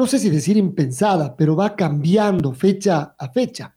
no 0.00 0.06
sé 0.06 0.18
si 0.18 0.30
decir 0.30 0.56
impensada, 0.56 1.36
pero 1.36 1.54
va 1.54 1.76
cambiando 1.76 2.54
fecha 2.54 3.14
a 3.18 3.28
fecha. 3.28 3.76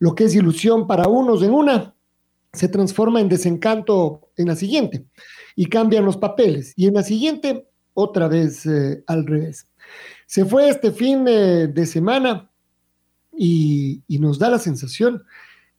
Lo 0.00 0.12
que 0.12 0.24
es 0.24 0.34
ilusión 0.34 0.88
para 0.88 1.06
unos 1.06 1.40
en 1.44 1.54
una, 1.54 1.94
se 2.52 2.66
transforma 2.66 3.20
en 3.20 3.28
desencanto 3.28 4.32
en 4.36 4.48
la 4.48 4.56
siguiente 4.56 5.06
y 5.54 5.66
cambian 5.66 6.04
los 6.04 6.16
papeles. 6.16 6.72
Y 6.74 6.88
en 6.88 6.94
la 6.94 7.04
siguiente, 7.04 7.68
otra 7.94 8.26
vez 8.26 8.66
eh, 8.66 9.04
al 9.06 9.24
revés. 9.24 9.68
Se 10.26 10.44
fue 10.44 10.68
este 10.68 10.90
fin 10.90 11.24
eh, 11.28 11.68
de 11.68 11.86
semana 11.86 12.50
y, 13.32 14.02
nos 14.08 14.40
da 14.40 14.50
la 14.50 14.58
sensación 14.58 15.22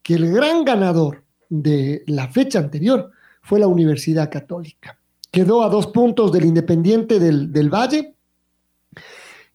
que 0.02 0.14
el 0.14 0.32
gran 0.32 0.64
ganador 0.64 1.24
de 1.50 2.04
la 2.06 2.28
fecha 2.28 2.58
anterior 2.58 3.10
fue 3.42 3.60
la 3.60 3.66
Universidad 3.66 4.30
Católica. 4.30 4.98
Quedó 5.30 5.62
a 5.62 5.68
dos 5.68 5.88
puntos 5.88 6.32
del 6.32 6.46
Independiente 6.46 7.20
del 7.20 7.68
Valle 7.68 8.14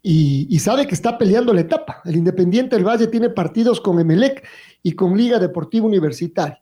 y, 0.05 0.59
sabe 0.59 0.85
que 0.85 0.95
está 0.95 1.17
peleando 1.17 1.53
la 1.53 1.61
etapa. 1.61 2.01
El 2.03 2.17
Independiente 2.17 2.75
del 2.75 2.85
Valle 2.85 3.07
tiene 3.07 3.29
partidos 3.29 3.79
con 3.79 4.01
Emelec 4.01 4.45
y 4.83 4.91
con 4.91 5.17
Liga 5.17 5.39
Deportiva 5.39 5.85
Universitaria. 5.85 6.61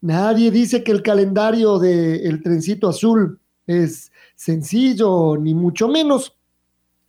Nadie 0.00 0.50
dice 0.50 0.82
que 0.82 0.92
el 0.92 1.02
calendario 1.02 1.78
del 1.78 2.42
trencito 2.42 2.88
azul 2.88 3.38
es 3.66 4.10
sencillo, 4.34 5.36
ni 5.36 5.52
mucho 5.52 5.86
menos. 5.88 6.34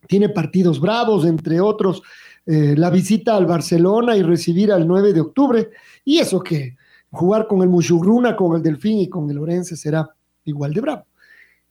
Tiene 0.06 0.28
partidos 0.28 0.80
bravos, 0.80 1.24
entre 1.24 1.60
otros, 1.62 2.02
eh, 2.44 2.74
la 2.76 2.90
visita 2.90 3.34
al 3.34 3.46
Barcelona 3.46 4.16
y 4.16 4.22
recibir 4.22 4.72
al 4.72 4.86
9 4.86 5.14
de 5.14 5.20
octubre. 5.20 5.70
Y 6.04 6.18
eso 6.18 6.42
que 6.42 6.76
jugar 7.10 7.46
con 7.46 7.62
el 7.62 7.70
Mushugruna, 7.70 8.36
con 8.36 8.54
el 8.54 8.62
Delfín 8.62 8.98
y 8.98 9.08
con 9.08 9.30
el 9.30 9.38
Orense 9.38 9.76
será 9.76 10.14
igual 10.44 10.74
de 10.74 10.80
bravo. 10.82 11.06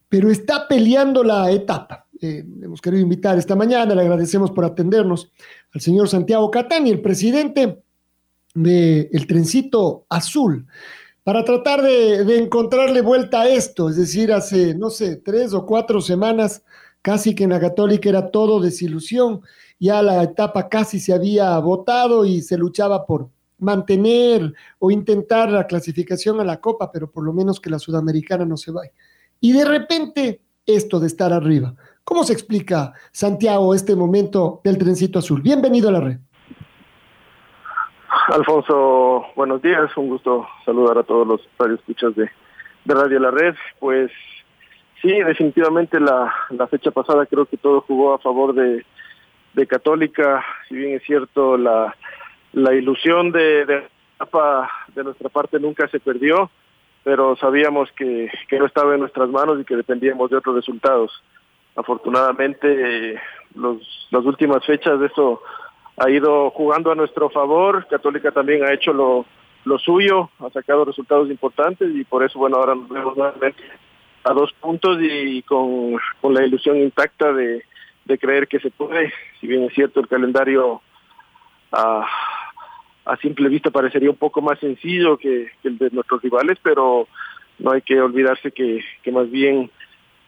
Pero 0.08 0.30
está 0.30 0.66
peleando 0.66 1.22
la 1.22 1.48
etapa 1.52 2.08
eh, 2.20 2.44
hemos 2.62 2.80
querido 2.80 3.02
invitar 3.02 3.38
esta 3.38 3.56
mañana, 3.56 3.94
le 3.94 4.02
agradecemos 4.02 4.50
por 4.50 4.64
atendernos 4.64 5.30
al 5.72 5.80
señor 5.80 6.08
Santiago 6.08 6.50
Catani, 6.50 6.90
el 6.90 7.00
presidente 7.00 7.82
del 8.54 9.08
el 9.12 9.26
Trencito 9.26 10.06
Azul, 10.08 10.66
para 11.22 11.44
tratar 11.44 11.82
de, 11.82 12.24
de, 12.24 12.38
encontrarle 12.38 13.00
vuelta 13.00 13.42
a 13.42 13.48
esto, 13.48 13.88
es 13.88 13.96
decir, 13.96 14.32
hace, 14.32 14.74
no 14.74 14.90
sé, 14.90 15.16
tres 15.16 15.52
o 15.52 15.66
cuatro 15.66 16.00
semanas, 16.00 16.62
casi 17.02 17.34
que 17.34 17.44
en 17.44 17.50
la 17.50 17.60
Católica 17.60 18.08
era 18.08 18.30
todo 18.30 18.60
desilusión, 18.60 19.42
ya 19.78 20.02
la 20.02 20.22
etapa 20.22 20.68
casi 20.68 21.00
se 21.00 21.12
había 21.12 21.58
votado 21.58 22.24
y 22.24 22.42
se 22.42 22.58
luchaba 22.58 23.06
por 23.06 23.30
mantener 23.60 24.52
o 24.78 24.90
intentar 24.90 25.50
la 25.50 25.66
clasificación 25.66 26.40
a 26.40 26.44
la 26.44 26.60
Copa, 26.60 26.90
pero 26.90 27.10
por 27.10 27.24
lo 27.24 27.32
menos 27.32 27.60
que 27.60 27.70
la 27.70 27.78
Sudamericana 27.78 28.44
no 28.44 28.56
se 28.56 28.70
vaya. 28.70 28.92
Y 29.40 29.52
de 29.52 29.64
repente, 29.64 30.40
esto 30.66 31.00
de 31.00 31.06
estar 31.06 31.32
arriba. 31.32 31.74
¿Cómo 32.10 32.24
se 32.24 32.32
explica, 32.32 32.92
Santiago, 33.12 33.72
este 33.72 33.94
momento 33.94 34.60
del 34.64 34.78
trencito 34.78 35.20
azul? 35.20 35.42
Bienvenido 35.42 35.90
a 35.90 35.92
la 35.92 36.00
red. 36.00 36.16
Alfonso, 38.32 39.26
buenos 39.36 39.62
días. 39.62 39.96
Un 39.96 40.08
gusto 40.08 40.44
saludar 40.64 40.98
a 40.98 41.04
todos 41.04 41.24
los 41.24 41.40
radioescuchas 41.56 42.16
de, 42.16 42.28
de 42.84 42.94
Radio 42.94 43.20
La 43.20 43.30
Red. 43.30 43.54
Pues 43.78 44.10
sí, 45.00 45.08
definitivamente 45.22 46.00
la, 46.00 46.34
la 46.50 46.66
fecha 46.66 46.90
pasada 46.90 47.26
creo 47.26 47.46
que 47.46 47.56
todo 47.56 47.82
jugó 47.82 48.12
a 48.12 48.18
favor 48.18 48.54
de, 48.54 48.84
de 49.54 49.66
Católica. 49.68 50.44
Si 50.68 50.74
bien 50.74 50.96
es 50.96 51.04
cierto, 51.04 51.56
la, 51.56 51.94
la 52.54 52.74
ilusión 52.74 53.30
de, 53.30 53.64
de, 53.66 53.84
de 54.96 55.04
nuestra 55.04 55.28
parte 55.28 55.60
nunca 55.60 55.86
se 55.86 56.00
perdió, 56.00 56.50
pero 57.04 57.36
sabíamos 57.36 57.88
que, 57.92 58.32
que 58.48 58.58
no 58.58 58.66
estaba 58.66 58.94
en 58.94 59.00
nuestras 59.00 59.28
manos 59.28 59.60
y 59.60 59.64
que 59.64 59.76
dependíamos 59.76 60.28
de 60.28 60.38
otros 60.38 60.56
resultados 60.56 61.12
afortunadamente 61.80 63.20
los, 63.54 63.78
las 64.10 64.24
últimas 64.24 64.64
fechas 64.64 65.00
de 65.00 65.06
eso 65.06 65.42
ha 65.96 66.10
ido 66.10 66.50
jugando 66.50 66.90
a 66.90 66.94
nuestro 66.94 67.28
favor, 67.30 67.86
Católica 67.88 68.30
también 68.30 68.64
ha 68.64 68.72
hecho 68.72 68.92
lo, 68.92 69.26
suyo, 69.78 70.30
ha 70.38 70.50
sacado 70.50 70.84
resultados 70.84 71.28
importantes 71.30 71.90
y 71.94 72.04
por 72.04 72.24
eso 72.24 72.38
bueno 72.38 72.56
ahora 72.56 72.74
nos 72.74 72.88
vemos 72.88 73.16
nuevamente 73.16 73.62
a 74.24 74.32
dos 74.32 74.52
puntos 74.60 74.98
y 75.00 75.42
con, 75.42 75.96
con 76.20 76.34
la 76.34 76.44
ilusión 76.44 76.78
intacta 76.78 77.32
de, 77.32 77.64
creer 78.18 78.48
que 78.48 78.58
se 78.58 78.70
puede, 78.70 79.12
si 79.40 79.46
bien 79.46 79.62
es 79.62 79.72
cierto 79.72 80.00
el 80.00 80.08
calendario 80.08 80.82
a, 81.70 82.06
simple 83.22 83.48
vista 83.48 83.70
parecería 83.70 84.10
un 84.10 84.16
poco 84.16 84.40
más 84.40 84.58
sencillo 84.58 85.16
que, 85.16 85.50
el 85.62 85.78
de 85.78 85.90
nuestros 85.90 86.20
rivales, 86.22 86.58
pero 86.62 87.06
no 87.60 87.72
hay 87.72 87.82
que 87.82 88.00
olvidarse 88.00 88.50
que 88.50 88.82
más 89.12 89.30
bien 89.30 89.70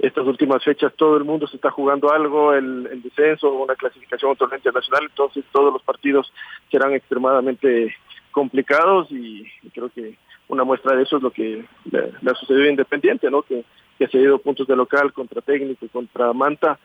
estas 0.03 0.27
últimas 0.27 0.63
fechas 0.65 0.93
todo 0.97 1.17
el 1.17 1.25
mundo 1.25 1.47
se 1.47 1.57
está 1.57 1.71
jugando 1.71 2.13
algo, 2.13 2.53
el, 2.53 2.89
el 2.91 3.03
descenso, 3.03 3.53
una 3.53 3.77
clasificación 3.77 4.29
a 4.29 4.33
un 4.33 4.37
torneo 4.37 4.59
internacional, 4.59 5.05
entonces 5.05 5.45
todos 5.53 5.73
los 5.73 5.83
partidos 5.83 6.33
serán 6.71 6.93
extremadamente 6.93 7.95
complicados 8.33 9.07
y, 9.13 9.45
creo 9.73 9.89
que 9.91 10.19
una 10.49 10.65
muestra 10.65 10.97
de 10.97 11.05
eso 11.05 11.19
es 11.19 11.23
lo 11.23 11.31
que 11.31 11.65
le, 11.91 12.31
ha 12.31 12.35
sucedido 12.35 12.69
Independiente, 12.69 13.31
¿no? 13.31 13.43
Que, 13.43 13.65
ha 14.01 14.17
ido 14.17 14.39
puntos 14.39 14.67
de 14.67 14.75
local 14.75 15.13
contra 15.13 15.41
técnico 15.41 15.87
contra 15.93 16.33
Manta, 16.33 16.77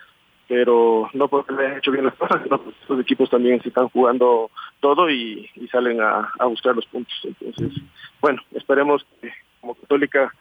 pero 0.47 1.09
no 1.13 1.27
porque 1.27 1.51
le 1.51 1.65
han 1.65 1.77
hecho 1.79 1.91
bien 1.91 2.05
las 2.05 2.13
cosas, 2.13 2.43
sino 2.43 2.59
porque 2.61 2.77
estos 2.79 2.99
equipos 2.99 3.27
también 3.31 3.59
se 3.63 3.69
están 3.69 3.89
jugando 3.89 4.51
todo 4.79 5.09
y, 5.09 5.49
y 5.55 5.67
salen 5.69 5.99
a, 5.99 6.31
a 6.37 6.45
buscar 6.45 6.75
los 6.75 6.85
puntos. 6.85 7.15
Entonces, 7.23 7.81
bueno, 8.21 8.39
esperemos 8.51 9.03
que 9.19 9.31
como 9.59 9.73
Católica 9.73 10.31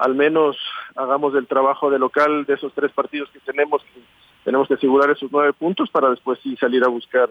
al 0.00 0.14
menos 0.14 0.56
hagamos 0.96 1.34
el 1.34 1.46
trabajo 1.46 1.90
de 1.90 1.98
local 1.98 2.46
de 2.46 2.54
esos 2.54 2.72
tres 2.72 2.90
partidos 2.92 3.28
que 3.30 3.38
tenemos, 3.40 3.82
tenemos 4.44 4.66
que 4.66 4.74
asegurar 4.74 5.10
esos 5.10 5.30
nueve 5.30 5.52
puntos 5.52 5.90
para 5.90 6.08
después 6.08 6.38
sí 6.42 6.56
salir 6.56 6.82
a 6.82 6.88
buscar 6.88 7.28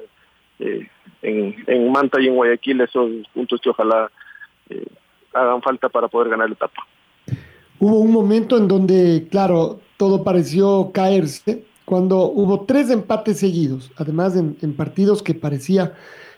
eh, 0.59 0.88
en, 1.24 1.56
en, 1.66 1.91
Manta 1.91 2.22
y 2.22 2.28
en 2.28 2.35
Guayaquil 2.35 2.81
esos 2.81 3.09
puntos 3.34 3.59
que 3.59 3.72
ojalá 3.72 4.12
eh, 4.69 4.85
hagan 5.34 5.63
falta 5.63 5.90
para 5.90 6.08
poder 6.09 6.29
ganar 6.29 6.47
la 6.47 6.53
etapa. 6.53 6.85
Hubo 7.79 8.00
un 8.02 8.12
momento 8.12 8.56
en 8.58 8.68
donde, 8.68 9.28
claro, 9.31 9.79
todo 9.97 10.24
pareció 10.24 10.91
caerse 10.94 11.66
cuando 11.85 12.25
hubo 12.25 12.66
tres 12.66 12.91
empates 12.91 13.40
seguidos, 13.40 13.91
además 13.97 14.35
en, 14.35 14.58
en 14.62 14.75
partidos 14.75 15.24
que 15.24 15.34
parecía 15.34 15.94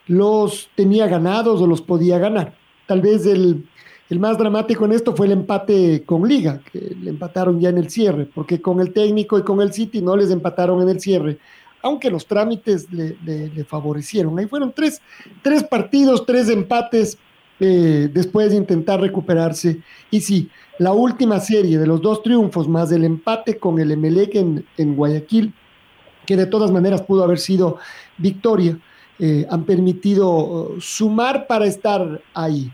los 0.08 0.70
tenía 0.76 1.08
ganados 1.08 1.62
o 1.62 1.68
los 1.68 1.82
podía 1.82 2.20
ganar. 2.20 2.54
Tal 2.88 3.02
vez 3.02 3.26
el, 3.26 3.66
el 4.12 4.20
más 4.20 4.38
dramático 4.38 4.84
en 4.84 4.92
esto 4.92 5.16
fue 5.16 5.26
el 5.26 5.32
empate 5.32 6.04
con 6.06 6.28
Liga, 6.28 6.60
que 6.70 6.98
le 7.02 7.12
empataron 7.12 7.62
ya 7.62 7.70
en 7.70 7.78
el 7.78 7.90
cierre, 7.90 8.26
porque 8.26 8.62
con 8.62 8.82
el 8.82 8.92
técnico 8.92 9.40
y 9.40 9.44
con 9.44 9.62
el 9.62 9.72
City 9.72 10.02
no 10.02 10.18
les 10.18 10.32
empataron 10.32 10.82
en 10.82 10.90
el 10.90 11.00
cierre, 11.00 11.38
aunque 11.82 12.12
los 12.12 12.28
trámites 12.28 12.92
le, 12.92 13.64
favorecieron. 13.64 14.38
Ahí 14.38 14.48
fueron 14.48 14.74
tres, 14.74 15.02
tres 15.42 15.64
partidos, 15.64 16.26
tres 16.26 16.50
empates 16.50 17.18
eh, 17.62 18.10
después 18.14 18.52
de 18.52 18.58
intentar 18.58 19.00
recuperarse. 19.00 19.80
Y 20.12 20.20
sí, 20.20 20.50
la 20.78 20.92
última 20.92 21.40
serie 21.40 21.78
de 21.78 21.88
los 21.88 22.02
dos 22.02 22.22
triunfos 22.22 22.68
más 22.68 22.92
el 22.92 23.06
empate 23.06 23.58
con 23.58 23.80
el 23.80 23.92
Emelec 23.92 24.36
en, 24.36 24.96
Guayaquil, 24.98 25.54
que 26.26 26.36
de 26.36 26.48
todas 26.48 26.70
maneras 26.70 27.02
pudo 27.02 27.24
haber 27.24 27.40
sido 27.40 27.78
victoria, 28.18 28.78
eh, 29.20 29.48
han 29.50 29.64
permitido 29.64 30.30
uh, 30.36 30.82
sumar 30.82 31.48
para 31.48 31.66
estar 31.66 32.22
ahí. 32.34 32.74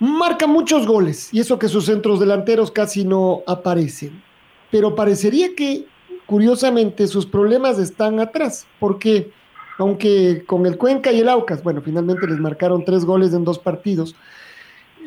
Marca 0.00 0.46
muchos 0.46 0.86
goles 0.86 1.28
y 1.32 1.40
eso 1.40 1.58
que 1.58 1.68
sus 1.68 1.86
centros 1.86 2.20
delanteros 2.20 2.70
casi 2.70 3.04
no 3.04 3.42
aparecen. 3.46 4.22
Pero 4.70 4.94
parecería 4.94 5.54
que, 5.56 5.86
curiosamente, 6.26 7.06
sus 7.06 7.26
problemas 7.26 7.78
están 7.78 8.20
atrás, 8.20 8.66
porque 8.78 9.32
aunque 9.78 10.44
con 10.46 10.66
el 10.66 10.76
Cuenca 10.76 11.10
y 11.12 11.20
el 11.20 11.28
Aucas, 11.28 11.62
bueno, 11.62 11.80
finalmente 11.80 12.26
les 12.26 12.38
marcaron 12.38 12.84
tres 12.84 13.04
goles 13.04 13.32
en 13.32 13.44
dos 13.44 13.58
partidos, 13.58 14.14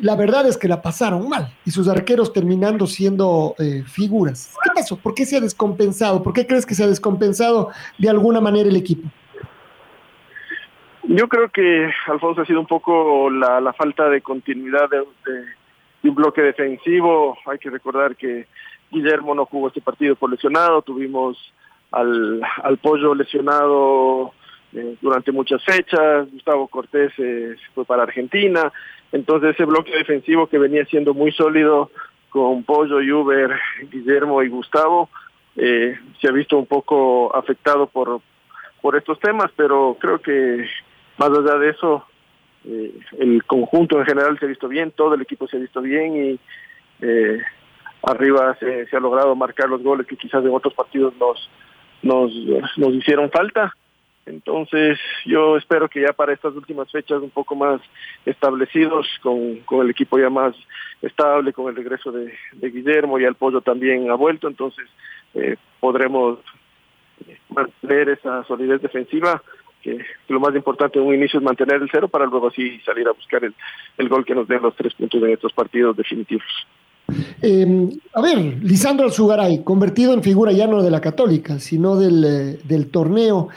la 0.00 0.16
verdad 0.16 0.46
es 0.46 0.56
que 0.56 0.68
la 0.68 0.82
pasaron 0.82 1.28
mal 1.28 1.54
y 1.64 1.70
sus 1.70 1.88
arqueros 1.88 2.32
terminando 2.32 2.86
siendo 2.86 3.54
eh, 3.58 3.84
figuras. 3.86 4.54
¿Qué 4.64 4.70
pasó? 4.74 4.96
¿Por 4.96 5.14
qué 5.14 5.24
se 5.26 5.36
ha 5.36 5.40
descompensado? 5.40 6.22
¿Por 6.22 6.32
qué 6.32 6.46
crees 6.46 6.66
que 6.66 6.74
se 6.74 6.82
ha 6.82 6.86
descompensado 6.86 7.70
de 7.98 8.08
alguna 8.08 8.40
manera 8.40 8.68
el 8.68 8.76
equipo? 8.76 9.08
Yo 11.14 11.28
creo 11.28 11.50
que, 11.50 11.92
Alfonso, 12.06 12.40
ha 12.40 12.46
sido 12.46 12.60
un 12.60 12.66
poco 12.66 13.28
la, 13.28 13.60
la 13.60 13.74
falta 13.74 14.08
de 14.08 14.22
continuidad 14.22 14.88
de, 14.88 15.04
un 16.08 16.14
bloque 16.14 16.40
defensivo. 16.40 17.36
Hay 17.44 17.58
que 17.58 17.68
recordar 17.68 18.16
que 18.16 18.46
Guillermo 18.90 19.34
no 19.34 19.44
jugó 19.44 19.68
este 19.68 19.82
partido 19.82 20.16
por 20.16 20.30
lesionado, 20.30 20.80
tuvimos 20.80 21.36
al, 21.90 22.40
al 22.62 22.78
pollo 22.78 23.14
lesionado 23.14 24.32
eh, 24.72 24.96
durante 25.02 25.32
muchas 25.32 25.62
fechas, 25.62 26.32
Gustavo 26.32 26.66
Cortés 26.68 27.12
eh, 27.18 27.56
fue 27.74 27.84
para 27.84 28.04
Argentina, 28.04 28.72
entonces 29.12 29.50
ese 29.50 29.66
bloque 29.66 29.94
defensivo 29.94 30.46
que 30.46 30.56
venía 30.56 30.86
siendo 30.86 31.12
muy 31.12 31.30
sólido 31.32 31.90
con 32.30 32.64
Pollo, 32.64 32.96
Uber, 33.20 33.50
Guillermo 33.90 34.42
y 34.42 34.48
Gustavo, 34.48 35.10
eh, 35.56 35.94
se 36.22 36.28
ha 36.28 36.32
visto 36.32 36.56
un 36.56 36.64
poco 36.64 37.36
afectado 37.36 37.86
por, 37.86 38.22
por 38.80 38.96
estos 38.96 39.20
temas, 39.20 39.50
pero 39.54 39.98
creo 40.00 40.18
que 40.22 40.66
más 41.28 41.38
allá 41.38 41.58
de 41.58 41.70
eso, 41.70 42.04
eh, 42.64 42.98
el 43.18 43.44
conjunto 43.44 43.98
en 43.98 44.06
general 44.06 44.38
se 44.38 44.46
ha 44.46 44.48
visto 44.48 44.68
bien, 44.68 44.90
todo 44.90 45.14
el 45.14 45.22
equipo 45.22 45.46
se 45.46 45.56
ha 45.56 45.60
visto 45.60 45.80
bien 45.80 46.16
y 46.16 46.40
eh, 47.00 47.40
arriba 48.02 48.56
se, 48.58 48.88
ha 48.90 49.00
logrado 49.00 49.34
marcar 49.36 49.68
los 49.68 49.82
goles 49.82 50.06
que 50.06 50.16
quizás 50.16 50.44
en 50.44 50.54
otros 50.54 50.74
partidos 50.74 51.14
nos, 51.18 51.48
nos, 52.02 52.32
nos 52.76 52.94
hicieron 52.94 53.30
falta. 53.30 53.74
Entonces 54.24 55.00
yo 55.26 55.56
espero 55.56 55.88
que 55.88 56.00
ya 56.00 56.12
para 56.12 56.32
estas 56.32 56.54
últimas 56.54 56.90
fechas 56.92 57.20
un 57.20 57.30
poco 57.30 57.56
más 57.56 57.80
establecidos, 58.24 59.06
con, 59.20 59.56
con 59.60 59.84
el 59.84 59.90
equipo 59.90 60.18
ya 60.18 60.30
más 60.30 60.54
estable, 61.02 61.52
con 61.52 61.68
el 61.68 61.76
regreso 61.76 62.12
de, 62.12 62.32
de 62.52 62.70
Guillermo 62.70 63.18
y 63.18 63.24
el 63.24 63.34
pollo 63.34 63.60
también 63.60 64.10
ha 64.10 64.14
vuelto, 64.14 64.46
entonces 64.46 64.88
eh, 65.34 65.56
podremos 65.80 66.38
mantener 67.48 68.10
esa 68.10 68.44
solidez 68.44 68.80
defensiva, 68.80 69.42
que 69.82 69.98
lo 70.28 70.40
más 70.40 70.54
importante 70.54 70.98
en 70.98 71.06
un 71.06 71.14
inicio 71.14 71.38
es 71.38 71.44
mantener 71.44 71.82
el 71.82 71.88
cero 71.90 72.08
para 72.08 72.26
luego 72.26 72.48
así 72.48 72.78
salir 72.80 73.06
a 73.08 73.12
buscar 73.12 73.44
el, 73.44 73.54
el 73.98 74.08
gol 74.08 74.24
que 74.24 74.34
nos 74.34 74.48
den 74.48 74.62
los 74.62 74.74
tres 74.76 74.94
puntos 74.94 75.22
en 75.22 75.30
estos 75.30 75.52
partidos 75.52 75.96
definitivos. 75.96 76.46
Eh, 77.42 77.88
a 78.14 78.22
ver, 78.22 78.38
Lisandro 78.62 79.06
Alzugaray, 79.06 79.62
convertido 79.64 80.14
en 80.14 80.22
figura 80.22 80.52
ya 80.52 80.66
no 80.66 80.82
de 80.82 80.90
la 80.90 81.00
católica, 81.00 81.58
sino 81.58 81.96
del, 81.96 82.24
eh, 82.24 82.58
del 82.64 82.90
torneo. 82.90 83.48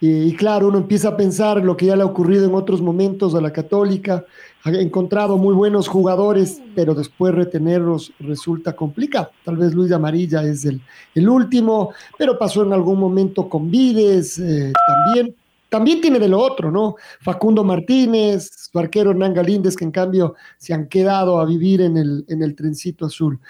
Y, 0.00 0.28
y, 0.28 0.34
claro, 0.34 0.68
uno 0.68 0.78
empieza 0.78 1.10
a 1.10 1.16
pensar 1.16 1.62
lo 1.62 1.76
que 1.76 1.86
ya 1.86 1.96
le 1.96 2.02
ha 2.02 2.06
ocurrido 2.06 2.44
en 2.44 2.54
otros 2.54 2.80
momentos 2.80 3.34
a 3.34 3.40
la 3.40 3.52
católica. 3.52 4.24
Ha 4.64 4.70
encontrado 4.70 5.36
muy 5.36 5.54
buenos 5.54 5.88
jugadores, 5.88 6.62
pero 6.74 6.94
después 6.94 7.34
retenerlos 7.34 8.12
resulta 8.20 8.74
complicado. 8.74 9.30
Tal 9.44 9.56
vez 9.56 9.74
Luis 9.74 9.92
Amarilla 9.92 10.42
es 10.42 10.64
el, 10.64 10.80
el 11.14 11.28
último, 11.28 11.92
pero 12.18 12.38
pasó 12.38 12.62
en 12.62 12.72
algún 12.72 12.98
momento 12.98 13.48
con 13.48 13.70
Vides 13.70 14.38
eh, 14.38 14.72
también 14.86 15.34
también 15.72 16.02
tiene 16.02 16.18
de 16.18 16.28
lo 16.28 16.38
otro, 16.38 16.70
¿no? 16.70 16.96
Facundo 17.22 17.64
Martínez, 17.64 18.68
su 18.70 18.78
arquero 18.78 19.12
Hernán 19.12 19.32
Galíndez, 19.32 19.74
que 19.74 19.86
en 19.86 19.90
cambio 19.90 20.34
se 20.58 20.74
han 20.74 20.86
quedado 20.86 21.40
a 21.40 21.46
vivir 21.46 21.80
en 21.80 21.96
el, 21.96 22.26
en 22.28 22.42
el 22.42 22.54
trencito 22.54 23.06
azul. 23.06 23.40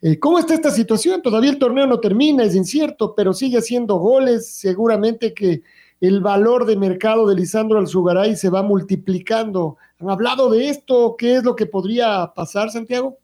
Eh, 0.00 0.16
¿Cómo 0.20 0.38
está 0.38 0.54
esta 0.54 0.70
situación? 0.70 1.22
Todavía 1.22 1.50
el 1.50 1.58
torneo 1.58 1.88
no 1.88 1.98
termina, 1.98 2.44
es 2.44 2.54
incierto, 2.54 3.16
pero 3.16 3.32
sigue 3.32 3.58
haciendo 3.58 3.96
goles. 3.96 4.46
Seguramente 4.46 5.34
que 5.34 5.62
el 6.00 6.20
valor 6.20 6.66
de 6.66 6.76
mercado 6.76 7.26
de 7.26 7.34
Lisandro 7.34 7.80
Alzugaray 7.80 8.36
se 8.36 8.48
va 8.48 8.62
multiplicando. 8.62 9.76
¿Han 9.98 10.08
hablado 10.08 10.50
de 10.50 10.68
esto? 10.68 11.16
¿Qué 11.18 11.34
es 11.34 11.42
lo 11.42 11.56
que 11.56 11.66
podría 11.66 12.30
pasar, 12.32 12.70
Santiago? 12.70 13.18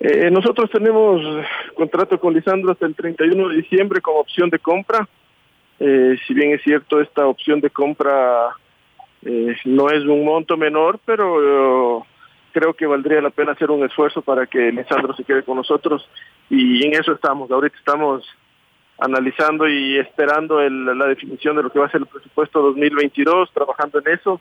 Eh, 0.00 0.30
nosotros 0.30 0.70
tenemos 0.70 1.20
contrato 1.76 2.18
con 2.18 2.32
Lisandro 2.32 2.72
hasta 2.72 2.86
el 2.86 2.94
31 2.94 3.50
de 3.50 3.56
diciembre 3.56 4.00
como 4.00 4.20
opción 4.20 4.48
de 4.48 4.58
compra. 4.58 5.06
Eh, 5.78 6.16
si 6.26 6.34
bien 6.34 6.52
es 6.52 6.62
cierto, 6.62 7.00
esta 7.00 7.26
opción 7.26 7.60
de 7.60 7.70
compra 7.70 8.48
eh, 9.22 9.56
no 9.64 9.90
es 9.90 10.04
un 10.04 10.24
monto 10.24 10.56
menor, 10.56 10.98
pero 11.04 11.98
uh, 11.98 12.04
creo 12.52 12.74
que 12.74 12.86
valdría 12.86 13.20
la 13.20 13.30
pena 13.30 13.52
hacer 13.52 13.70
un 13.70 13.84
esfuerzo 13.84 14.22
para 14.22 14.46
que 14.46 14.72
Lisandro 14.72 15.14
se 15.14 15.24
quede 15.24 15.42
con 15.42 15.56
nosotros 15.56 16.08
y 16.48 16.86
en 16.86 16.94
eso 16.94 17.12
estamos. 17.12 17.50
Ahorita 17.50 17.76
estamos 17.76 18.24
analizando 18.98 19.68
y 19.68 19.98
esperando 19.98 20.60
el, 20.60 20.98
la 20.98 21.06
definición 21.06 21.56
de 21.56 21.62
lo 21.62 21.70
que 21.70 21.78
va 21.78 21.86
a 21.86 21.90
ser 21.90 22.00
el 22.00 22.06
presupuesto 22.06 22.62
2022, 22.62 23.52
trabajando 23.52 23.98
en 23.98 24.08
eso 24.14 24.40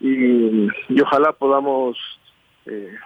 y, 0.00 0.68
y 0.88 1.00
ojalá 1.02 1.32
podamos 1.32 1.98
eh, 2.64 2.96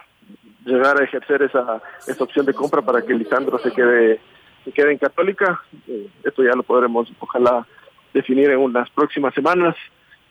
llegar 0.65 1.01
a 1.01 1.05
ejercer 1.05 1.43
esa, 1.43 1.83
esa 2.07 2.25
opción 2.25 2.47
de 2.47 2.55
compra 2.55 2.83
para 2.83 3.03
que 3.03 3.15
Lisandro 3.15 3.59
se 3.59 3.73
quede 3.73 4.21
se 4.65 4.73
quede 4.73 4.99
Católica. 4.99 5.63
Eh, 5.87 6.09
esto 6.25 6.43
ya 6.43 6.53
lo 6.55 6.63
podremos, 6.63 7.13
ojalá, 7.19 7.67
definir 8.13 8.51
en 8.51 8.59
unas 8.59 8.89
próximas 8.91 9.35
semanas, 9.35 9.77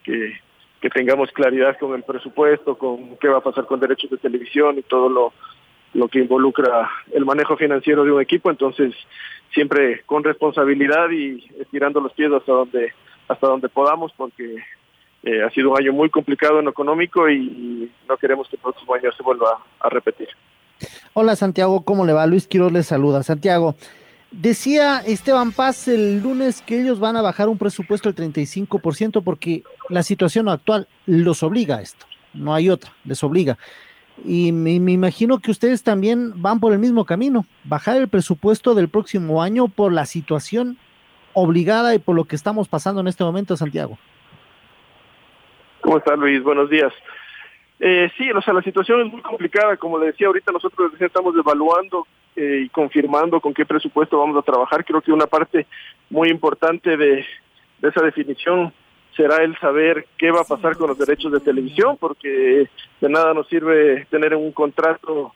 que, 0.02 0.38
que 0.80 0.90
tengamos 0.90 1.30
claridad 1.32 1.78
con 1.78 1.94
el 1.94 2.02
presupuesto, 2.02 2.76
con 2.76 3.16
qué 3.18 3.28
va 3.28 3.38
a 3.38 3.42
pasar 3.42 3.66
con 3.66 3.80
derechos 3.80 4.10
de 4.10 4.18
televisión 4.18 4.78
y 4.78 4.82
todo 4.82 5.08
lo, 5.08 5.32
lo 5.94 6.08
que 6.08 6.18
involucra 6.18 6.90
el 7.12 7.24
manejo 7.24 7.56
financiero 7.56 8.04
de 8.04 8.12
un 8.12 8.20
equipo. 8.20 8.50
Entonces, 8.50 8.94
siempre 9.52 10.02
con 10.04 10.24
responsabilidad 10.24 11.10
y 11.10 11.44
estirando 11.60 12.00
los 12.00 12.12
pies 12.12 12.32
hasta 12.32 12.52
donde, 12.52 12.92
hasta 13.28 13.46
donde 13.46 13.68
podamos, 13.68 14.12
porque 14.16 14.56
eh, 15.22 15.42
ha 15.42 15.50
sido 15.50 15.70
un 15.70 15.78
año 15.78 15.92
muy 15.92 16.10
complicado 16.10 16.58
en 16.58 16.66
lo 16.66 16.70
económico 16.72 17.30
y 17.30 17.90
no 18.08 18.16
queremos 18.16 18.48
que 18.48 18.56
el 18.56 18.62
próximo 18.62 18.94
año 18.94 19.12
se 19.12 19.22
vuelva 19.22 19.58
a, 19.80 19.86
a 19.86 19.88
repetir. 19.88 20.28
Hola 21.14 21.36
Santiago, 21.36 21.84
¿cómo 21.84 22.04
le 22.04 22.12
va? 22.12 22.26
Luis 22.26 22.48
Quiroz 22.48 22.72
les 22.72 22.86
saluda. 22.86 23.22
Santiago, 23.22 23.76
Decía 24.40 24.98
Esteban 24.98 25.52
Paz 25.52 25.86
el 25.86 26.20
lunes 26.20 26.60
que 26.60 26.80
ellos 26.80 26.98
van 26.98 27.16
a 27.16 27.22
bajar 27.22 27.48
un 27.48 27.56
presupuesto 27.56 28.10
del 28.10 28.32
35% 28.32 29.22
porque 29.22 29.62
la 29.88 30.02
situación 30.02 30.48
actual 30.48 30.88
los 31.06 31.44
obliga 31.44 31.76
a 31.76 31.82
esto, 31.82 32.04
no 32.32 32.52
hay 32.52 32.68
otra, 32.68 32.90
les 33.04 33.22
obliga. 33.22 33.58
Y 34.24 34.50
me, 34.50 34.72
imagino 34.72 35.38
que 35.38 35.52
ustedes 35.52 35.84
también 35.84 36.32
van 36.34 36.58
por 36.58 36.72
el 36.72 36.80
mismo 36.80 37.04
camino, 37.04 37.46
bajar 37.62 37.96
el 37.96 38.08
presupuesto 38.08 38.74
del 38.74 38.88
próximo 38.88 39.40
año 39.40 39.68
por 39.68 39.92
la 39.92 40.04
situación 40.04 40.78
obligada 41.32 41.94
y 41.94 42.00
por 42.00 42.16
lo 42.16 42.24
que 42.24 42.34
estamos 42.34 42.66
pasando 42.66 43.02
en 43.02 43.06
este 43.06 43.22
momento, 43.22 43.56
Santiago. 43.56 43.98
¿Cómo 45.80 45.98
está 45.98 46.16
Luis? 46.16 46.42
Buenos 46.42 46.68
días. 46.68 46.92
Eh, 47.78 48.10
sí, 48.18 48.32
o 48.32 48.42
sea, 48.42 48.52
la 48.52 48.62
situación 48.62 49.06
es 49.06 49.12
muy 49.12 49.22
complicada, 49.22 49.76
como 49.76 49.96
le 49.96 50.06
decía 50.06 50.26
ahorita, 50.26 50.50
nosotros 50.50 50.92
estamos 50.98 51.36
evaluando 51.36 52.04
eh, 52.36 52.62
y 52.64 52.68
confirmando 52.68 53.40
con 53.40 53.54
qué 53.54 53.64
presupuesto 53.64 54.18
vamos 54.18 54.36
a 54.36 54.42
trabajar. 54.42 54.84
Creo 54.84 55.00
que 55.00 55.12
una 55.12 55.26
parte 55.26 55.66
muy 56.10 56.28
importante 56.28 56.96
de, 56.96 57.24
esa 57.82 58.02
definición 58.02 58.72
será 59.16 59.44
el 59.44 59.56
saber 59.58 60.06
qué 60.16 60.30
va 60.30 60.40
a 60.40 60.44
pasar 60.44 60.76
con 60.76 60.88
los 60.88 60.98
derechos 60.98 61.30
de 61.30 61.40
televisión, 61.40 61.96
porque 61.96 62.68
de 63.00 63.08
nada 63.08 63.34
nos 63.34 63.46
sirve 63.48 64.06
tener 64.10 64.34
un 64.34 64.50
contrato 64.52 65.32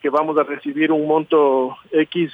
que 0.00 0.10
vamos 0.10 0.38
a 0.38 0.44
recibir 0.44 0.92
un 0.92 1.08
monto 1.08 1.76
X 1.90 2.30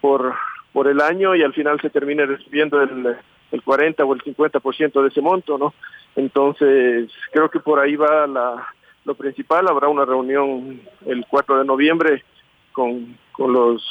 por, 0.00 0.34
por 0.72 0.88
el 0.88 1.00
año 1.00 1.34
y 1.34 1.42
al 1.42 1.52
final 1.52 1.78
se 1.80 1.90
termine 1.90 2.24
recibiendo 2.24 2.80
el, 2.80 3.16
el 3.52 3.62
40 3.62 4.04
o 4.04 4.14
el 4.14 4.22
50% 4.22 5.02
de 5.02 5.08
ese 5.08 5.20
monto, 5.20 5.58
¿no? 5.58 5.74
Entonces, 6.16 7.10
creo 7.32 7.50
que 7.50 7.60
por 7.60 7.78
ahí 7.78 7.96
va 7.96 8.26
la, 8.26 8.66
lo 9.04 9.14
principal. 9.14 9.68
Habrá 9.68 9.88
una 9.88 10.04
reunión 10.04 10.80
el 11.06 11.26
4 11.28 11.58
de 11.58 11.64
noviembre 11.64 12.24
con, 12.72 13.18
con 13.32 13.52
los 13.52 13.82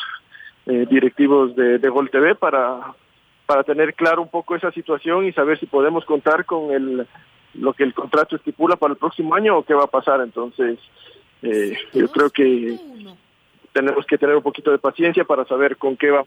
eh, 0.66 0.86
directivos 0.90 1.56
de, 1.56 1.80
de 1.80 1.90
Gol 1.90 2.10
TV 2.10 2.36
para, 2.36 2.94
para 3.46 3.64
tener 3.64 3.94
claro 3.96 4.22
un 4.22 4.30
poco 4.30 4.56
esa 4.56 4.72
situación 4.72 5.26
y 5.26 5.34
saber 5.34 5.60
si 5.60 5.66
podemos 5.66 6.06
contar 6.06 6.46
con 6.46 6.72
el 6.72 7.08
lo 7.56 7.74
que 7.74 7.84
el 7.84 7.94
contrato 7.94 8.36
estipula 8.36 8.76
para 8.76 8.94
el 8.94 9.00
próximo 9.00 9.34
año 9.34 9.58
o 9.58 9.64
qué 9.64 9.74
va 9.74 9.86
a 9.86 9.88
pasar. 9.88 10.22
Entonces, 10.22 10.78
eh, 11.42 11.78
yo 11.94 12.08
creo 12.10 12.30
que 12.30 12.78
tenemos 13.74 14.06
que 14.06 14.18
tener 14.18 14.36
un 14.36 14.44
poquito 14.44 14.72
de 14.72 14.78
paciencia 14.78 15.24
para 15.24 15.46
saber 15.46 15.78
con 15.78 15.98
qué 15.98 16.12
va 16.12 16.24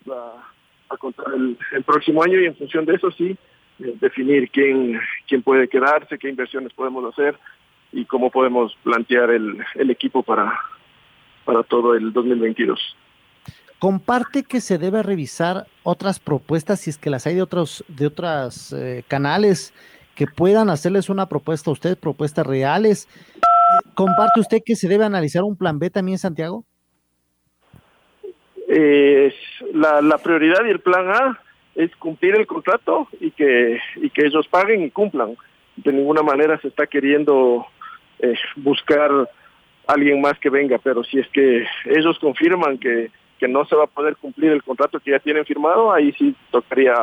a, 0.88 0.96
contar 0.96 1.26
el, 1.34 1.56
el, 1.72 1.84
próximo 1.84 2.22
año 2.22 2.38
y 2.38 2.46
en 2.46 2.56
función 2.56 2.84
de 2.84 2.94
eso 2.94 3.10
sí 3.12 3.36
eh, 3.80 3.94
definir 4.00 4.50
quién 4.50 5.00
quién 5.26 5.42
puede 5.42 5.68
quedarse, 5.68 6.18
qué 6.18 6.28
inversiones 6.28 6.72
podemos 6.74 7.04
hacer 7.12 7.36
y 7.92 8.04
cómo 8.04 8.30
podemos 8.30 8.76
plantear 8.82 9.30
el, 9.30 9.58
el 9.74 9.90
equipo 9.90 10.22
para 10.22 10.58
para 11.52 11.64
todo 11.64 11.94
el 11.94 12.12
2022. 12.14 12.96
Comparte 13.78 14.42
que 14.42 14.60
se 14.60 14.78
debe 14.78 15.02
revisar 15.02 15.66
otras 15.82 16.18
propuestas 16.18 16.80
si 16.80 16.90
es 16.90 16.96
que 16.96 17.10
las 17.10 17.26
hay 17.26 17.34
de 17.34 17.42
otros 17.42 17.84
de 17.88 18.06
otras 18.06 18.72
eh, 18.72 19.04
canales 19.06 19.74
que 20.14 20.26
puedan 20.26 20.70
hacerles 20.70 21.10
una 21.10 21.26
propuesta 21.26 21.70
a 21.70 21.72
usted, 21.72 21.98
propuestas 21.98 22.46
reales. 22.46 23.06
¿Comparte 23.94 24.40
usted 24.40 24.62
que 24.64 24.76
se 24.76 24.88
debe 24.88 25.04
analizar 25.04 25.42
un 25.42 25.56
plan 25.56 25.78
B 25.78 25.90
también, 25.90 26.18
Santiago? 26.18 26.64
Eh, 28.68 29.34
la, 29.74 30.00
la 30.00 30.18
prioridad 30.18 30.64
y 30.64 30.70
el 30.70 30.80
plan 30.80 31.10
A 31.10 31.40
es 31.74 31.94
cumplir 31.96 32.34
el 32.34 32.46
contrato 32.46 33.08
y 33.20 33.30
que, 33.30 33.78
y 33.96 34.08
que 34.08 34.26
ellos 34.26 34.48
paguen 34.48 34.84
y 34.84 34.90
cumplan. 34.90 35.36
De 35.76 35.92
ninguna 35.92 36.22
manera 36.22 36.58
se 36.60 36.68
está 36.68 36.86
queriendo 36.86 37.66
eh, 38.20 38.34
buscar 38.56 39.10
alguien 39.86 40.20
más 40.20 40.38
que 40.38 40.50
venga, 40.50 40.78
pero 40.78 41.02
si 41.04 41.18
es 41.18 41.28
que 41.28 41.64
ellos 41.86 42.18
confirman 42.18 42.78
que, 42.78 43.10
que 43.38 43.48
no 43.48 43.64
se 43.66 43.76
va 43.76 43.84
a 43.84 43.88
poder 43.88 44.16
cumplir 44.16 44.52
el 44.52 44.62
contrato 44.62 45.00
que 45.00 45.10
ya 45.10 45.18
tienen 45.18 45.44
firmado, 45.44 45.92
ahí 45.92 46.12
sí 46.12 46.34
tocaría 46.50 46.94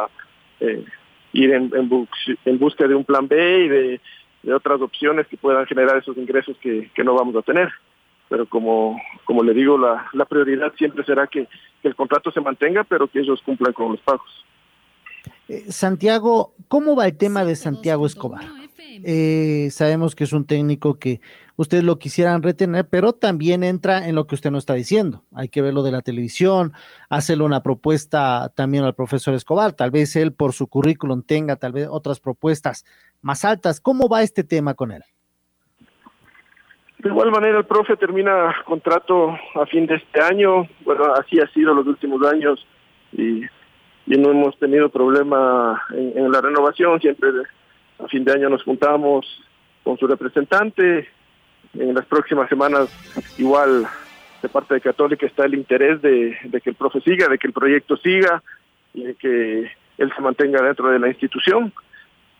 eh, 0.59 0.83
ir 1.33 1.53
en, 1.53 1.71
en, 1.75 1.89
bus, 1.89 2.09
en, 2.45 2.59
busca 2.59 2.87
de 2.87 2.95
un 2.95 3.05
plan 3.05 3.27
B 3.27 3.65
y 3.65 3.67
de, 3.67 4.01
de, 4.43 4.53
otras 4.53 4.81
opciones 4.81 5.27
que 5.27 5.37
puedan 5.37 5.65
generar 5.65 5.97
esos 5.97 6.17
ingresos 6.17 6.57
que, 6.61 6.89
que 6.93 7.03
no 7.03 7.13
vamos 7.13 7.35
a 7.35 7.41
tener. 7.41 7.69
Pero 8.29 8.45
como, 8.47 9.01
como 9.25 9.43
le 9.43 9.53
digo, 9.53 9.77
la, 9.77 10.07
la 10.13 10.25
prioridad 10.25 10.71
siempre 10.77 11.03
será 11.03 11.27
que, 11.27 11.47
que 11.81 11.87
el 11.87 11.95
contrato 11.95 12.31
se 12.31 12.41
mantenga, 12.41 12.83
pero 12.83 13.07
que 13.07 13.19
ellos 13.19 13.41
cumplan 13.43 13.73
con 13.73 13.91
los 13.91 14.01
pagos. 14.01 14.45
Eh, 15.47 15.71
Santiago, 15.71 16.53
¿cómo 16.67 16.95
va 16.95 17.07
el 17.07 17.17
tema 17.17 17.43
de 17.43 17.55
Santiago 17.55 18.05
Escobar? 18.05 18.45
Eh, 19.03 19.69
sabemos 19.71 20.15
que 20.15 20.23
es 20.25 20.33
un 20.33 20.45
técnico 20.45 20.99
que 20.99 21.21
ustedes 21.59 21.83
lo 21.83 21.99
quisieran 21.99 22.41
retener, 22.41 22.87
pero 22.89 23.11
también 23.11 23.63
entra 23.63 24.07
en 24.07 24.15
lo 24.15 24.27
que 24.27 24.35
usted 24.35 24.49
nos 24.49 24.59
está 24.59 24.75
diciendo. 24.75 25.23
Hay 25.35 25.49
que 25.49 25.61
verlo 25.61 25.83
de 25.83 25.91
la 25.91 26.01
televisión, 26.01 26.71
hacerle 27.09 27.43
una 27.43 27.61
propuesta 27.61 28.49
también 28.55 28.85
al 28.85 28.95
profesor 28.95 29.33
Escobar. 29.33 29.73
Tal 29.73 29.91
vez 29.91 30.15
él 30.15 30.31
por 30.31 30.53
su 30.53 30.67
currículum 30.67 31.21
tenga 31.21 31.57
tal 31.57 31.73
vez 31.73 31.89
otras 31.91 32.21
propuestas 32.21 32.85
más 33.21 33.43
altas. 33.43 33.81
¿Cómo 33.81 34.07
va 34.07 34.21
este 34.21 34.45
tema 34.45 34.73
con 34.73 34.93
él? 34.93 35.03
De 36.99 37.09
igual 37.09 37.29
manera, 37.29 37.57
el 37.57 37.65
profe 37.65 37.97
termina 37.97 38.55
contrato 38.65 39.31
a 39.55 39.65
fin 39.65 39.85
de 39.85 39.95
este 39.95 40.21
año. 40.21 40.65
Bueno, 40.85 41.13
así 41.13 41.41
ha 41.41 41.47
sido 41.47 41.73
los 41.73 41.85
últimos 41.85 42.25
años 42.25 42.65
y, 43.11 43.41
no 44.05 44.31
hemos 44.31 44.57
tenido 44.57 44.89
problema 44.89 45.83
en 45.91 46.31
la 46.31 46.41
renovación. 46.41 46.99
Siempre 46.99 47.29
a 47.99 48.07
fin 48.07 48.23
de 48.23 48.31
año 48.31 48.49
nos 48.49 48.63
juntamos 48.63 49.25
con 49.83 49.97
su 49.97 50.07
representante. 50.07 51.07
En 51.73 51.93
las 51.93 52.05
próximas 52.05 52.49
semanas, 52.49 52.89
igual 53.37 53.87
de 54.41 54.49
parte 54.49 54.73
de 54.73 54.81
Católica 54.81 55.25
está 55.25 55.45
el 55.45 55.53
interés 55.53 56.01
de, 56.01 56.37
que 56.63 56.69
el 56.69 56.75
profe 56.75 57.01
siga, 57.01 57.27
de 57.27 57.37
que 57.37 57.47
el 57.47 57.53
proyecto 57.53 57.97
siga 57.97 58.41
y 58.93 59.03
de 59.03 59.15
que 59.15 59.71
él 59.97 60.13
se 60.15 60.21
mantenga 60.21 60.61
dentro 60.61 60.89
de 60.89 60.99
la 60.99 61.09
institución. 61.09 61.73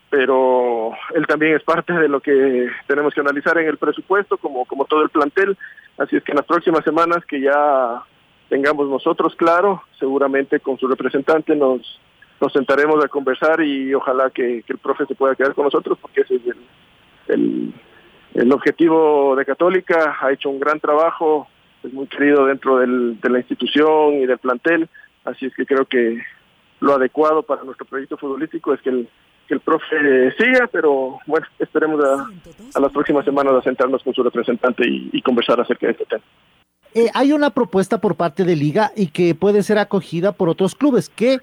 Pero 0.08 0.92
él 1.14 1.26
también 1.28 1.54
es 1.54 1.62
parte 1.62 1.92
de 1.92 2.08
lo 2.08 2.20
que 2.20 2.68
tenemos 2.88 3.14
que 3.14 3.20
analizar 3.20 3.56
en 3.58 3.68
el 3.68 3.76
presupuesto, 3.76 4.38
como, 4.38 4.64
como 4.64 4.84
todo 4.84 5.02
el 5.02 5.10
plantel. 5.10 5.56
Así 5.98 6.16
es 6.16 6.24
que 6.24 6.32
en 6.32 6.36
las 6.38 6.46
próximas 6.46 6.82
semanas 6.82 7.24
que 7.26 7.40
ya 7.40 8.02
tengamos 8.48 8.88
nosotros 8.88 9.36
claro, 9.36 9.84
seguramente 9.98 10.58
con 10.58 10.76
su 10.78 10.88
representante 10.88 11.54
nos, 11.54 12.00
nos 12.40 12.52
sentaremos 12.52 13.04
a 13.04 13.08
conversar 13.08 13.60
y 13.60 13.94
ojalá 13.94 14.30
que, 14.30 14.62
que, 14.66 14.72
el 14.72 14.78
profe 14.78 15.06
se 15.06 15.14
pueda 15.14 15.36
quedar 15.36 15.54
con 15.54 15.66
nosotros 15.66 15.96
porque 16.00 16.22
ese 16.22 16.36
es 16.36 16.42
el, 16.46 16.56
el, 17.28 17.74
el, 18.34 18.52
objetivo 18.52 19.34
de 19.36 19.44
Católica, 19.44 20.16
ha 20.20 20.32
hecho 20.32 20.50
un 20.50 20.60
gran 20.60 20.80
trabajo, 20.80 21.48
es 21.82 21.92
muy 21.92 22.06
querido 22.06 22.46
dentro 22.46 22.78
del, 22.78 23.20
de 23.20 23.30
la 23.30 23.38
institución 23.38 24.14
y 24.14 24.26
del 24.26 24.38
plantel, 24.38 24.88
así 25.24 25.46
es 25.46 25.54
que 25.54 25.66
creo 25.66 25.84
que 25.84 26.18
lo 26.80 26.94
adecuado 26.94 27.42
para 27.42 27.64
nuestro 27.64 27.86
proyecto 27.86 28.16
futbolístico 28.16 28.72
es 28.74 28.80
que 28.80 28.90
el, 28.90 29.08
profe 29.64 30.30
siga, 30.38 30.68
pero 30.70 31.18
bueno, 31.26 31.44
esperemos 31.58 32.00
a, 32.04 32.80
las 32.80 32.92
próximas 32.92 33.24
semanas 33.24 33.52
a 33.54 33.62
sentarnos 33.62 34.02
con 34.04 34.14
su 34.14 34.22
representante 34.22 34.88
y, 34.88 35.10
y 35.12 35.22
conversar 35.22 35.60
acerca 35.60 35.86
de 35.86 35.92
este 35.92 36.04
tema. 36.06 36.22
Eh, 36.94 37.08
hay 37.14 37.32
una 37.32 37.50
propuesta 37.50 38.00
por 38.00 38.16
parte 38.16 38.44
de 38.44 38.56
Liga 38.56 38.90
y 38.96 39.08
que 39.08 39.34
puede 39.34 39.62
ser 39.62 39.78
acogida 39.78 40.32
por 40.32 40.48
otros 40.48 40.74
clubes 40.74 41.08
que 41.08 41.38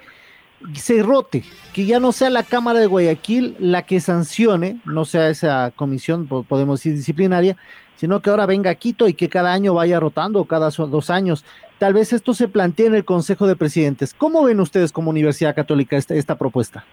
se 0.73 1.03
rote, 1.03 1.43
que 1.73 1.85
ya 1.85 1.99
no 1.99 2.11
sea 2.11 2.29
la 2.29 2.43
Cámara 2.43 2.79
de 2.79 2.87
Guayaquil 2.87 3.55
la 3.59 3.83
que 3.83 3.99
sancione, 3.99 4.77
no 4.85 5.05
sea 5.05 5.29
esa 5.29 5.71
comisión, 5.75 6.27
podemos 6.27 6.79
decir, 6.79 6.93
disciplinaria, 6.93 7.55
sino 7.95 8.21
que 8.21 8.29
ahora 8.29 8.45
venga 8.45 8.73
Quito 8.75 9.07
y 9.07 9.13
que 9.13 9.29
cada 9.29 9.53
año 9.53 9.73
vaya 9.73 9.99
rotando, 9.99 10.45
cada 10.45 10.69
dos 10.69 11.09
años. 11.09 11.45
Tal 11.79 11.93
vez 11.93 12.13
esto 12.13 12.33
se 12.33 12.47
plantee 12.47 12.87
en 12.87 12.95
el 12.95 13.05
Consejo 13.05 13.47
de 13.47 13.55
Presidentes. 13.55 14.13
¿Cómo 14.13 14.43
ven 14.43 14.59
ustedes 14.59 14.91
como 14.91 15.09
Universidad 15.09 15.55
Católica 15.55 15.97
esta, 15.97 16.15
esta 16.15 16.37
propuesta? 16.37 16.85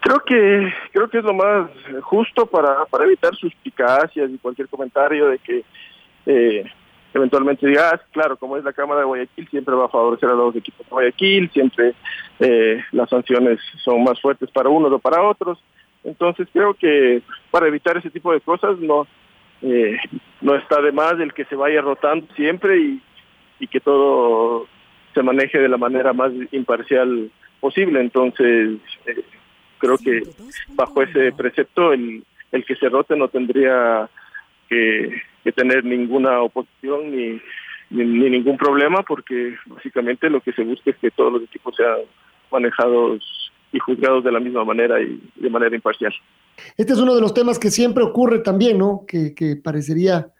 Creo 0.00 0.20
que 0.20 0.72
creo 0.92 1.10
que 1.10 1.18
es 1.18 1.24
lo 1.24 1.34
más 1.34 1.68
justo 2.02 2.46
para, 2.46 2.84
para 2.86 3.04
evitar 3.04 3.34
suspicacias 3.34 4.30
y 4.30 4.38
cualquier 4.38 4.68
comentario 4.68 5.26
de 5.28 5.38
que 5.38 5.64
eh, 6.26 6.64
eventualmente 7.16 7.66
diga, 7.66 7.90
ah, 7.92 8.00
claro, 8.12 8.36
como 8.36 8.56
es 8.56 8.64
la 8.64 8.72
Cámara 8.72 9.00
de 9.00 9.06
Guayaquil, 9.06 9.48
siempre 9.48 9.74
va 9.74 9.86
a 9.86 9.90
favorecer 9.90 10.28
a 10.28 10.34
los 10.34 10.54
equipos 10.54 10.86
de 10.86 10.90
Guayaquil, 10.90 11.50
siempre 11.50 11.94
eh, 12.40 12.82
las 12.92 13.08
sanciones 13.08 13.58
son 13.82 14.04
más 14.04 14.20
fuertes 14.20 14.50
para 14.50 14.68
unos 14.68 14.92
o 14.92 14.98
para 14.98 15.22
otros. 15.22 15.58
Entonces 16.04 16.46
creo 16.52 16.74
que 16.74 17.22
para 17.50 17.66
evitar 17.66 17.96
ese 17.96 18.10
tipo 18.10 18.32
de 18.32 18.40
cosas 18.40 18.78
no 18.78 19.06
eh, 19.62 19.96
no 20.42 20.54
está 20.54 20.80
de 20.82 20.92
más 20.92 21.18
el 21.18 21.32
que 21.32 21.46
se 21.46 21.56
vaya 21.56 21.80
rotando 21.80 22.26
siempre 22.36 22.78
y, 22.78 23.02
y 23.58 23.66
que 23.66 23.80
todo 23.80 24.66
se 25.14 25.22
maneje 25.22 25.58
de 25.58 25.68
la 25.68 25.78
manera 25.78 26.12
más 26.12 26.30
imparcial 26.52 27.30
posible. 27.60 28.00
Entonces 28.00 28.78
eh, 29.06 29.24
creo 29.78 29.96
que 29.98 30.22
bajo 30.74 31.02
ese 31.02 31.32
precepto 31.32 31.92
el, 31.92 32.22
el 32.52 32.64
que 32.64 32.76
se 32.76 32.88
rote 32.88 33.16
no 33.16 33.28
tendría 33.28 34.08
que, 34.68 35.22
que 35.46 35.52
tener 35.52 35.84
ninguna 35.84 36.42
oposición 36.42 37.12
ni, 37.12 37.40
ni, 37.90 38.04
ni, 38.04 38.30
ningún 38.30 38.56
problema 38.56 39.04
porque 39.04 39.54
básicamente 39.66 40.28
lo 40.28 40.40
que 40.40 40.52
se 40.52 40.64
busca 40.64 40.90
es 40.90 40.96
que 40.96 41.12
todos 41.12 41.32
los 41.32 41.42
equipos 41.44 41.76
sean 41.76 41.98
manejados 42.50 43.22
y 43.72 43.78
juzgados 43.78 44.24
de 44.24 44.32
la 44.32 44.40
misma 44.40 44.64
manera 44.64 45.00
y 45.00 45.22
de 45.36 45.50
manera 45.50 45.76
imparcial. 45.76 46.12
Este 46.76 46.94
es 46.94 46.98
uno 46.98 47.14
de 47.14 47.20
los 47.20 47.32
temas 47.32 47.60
que 47.60 47.70
siempre 47.70 48.02
ocurre 48.02 48.40
también, 48.40 48.78
¿no? 48.78 49.04
Que, 49.06 49.34
que 49.34 49.54
parecería 49.54 50.32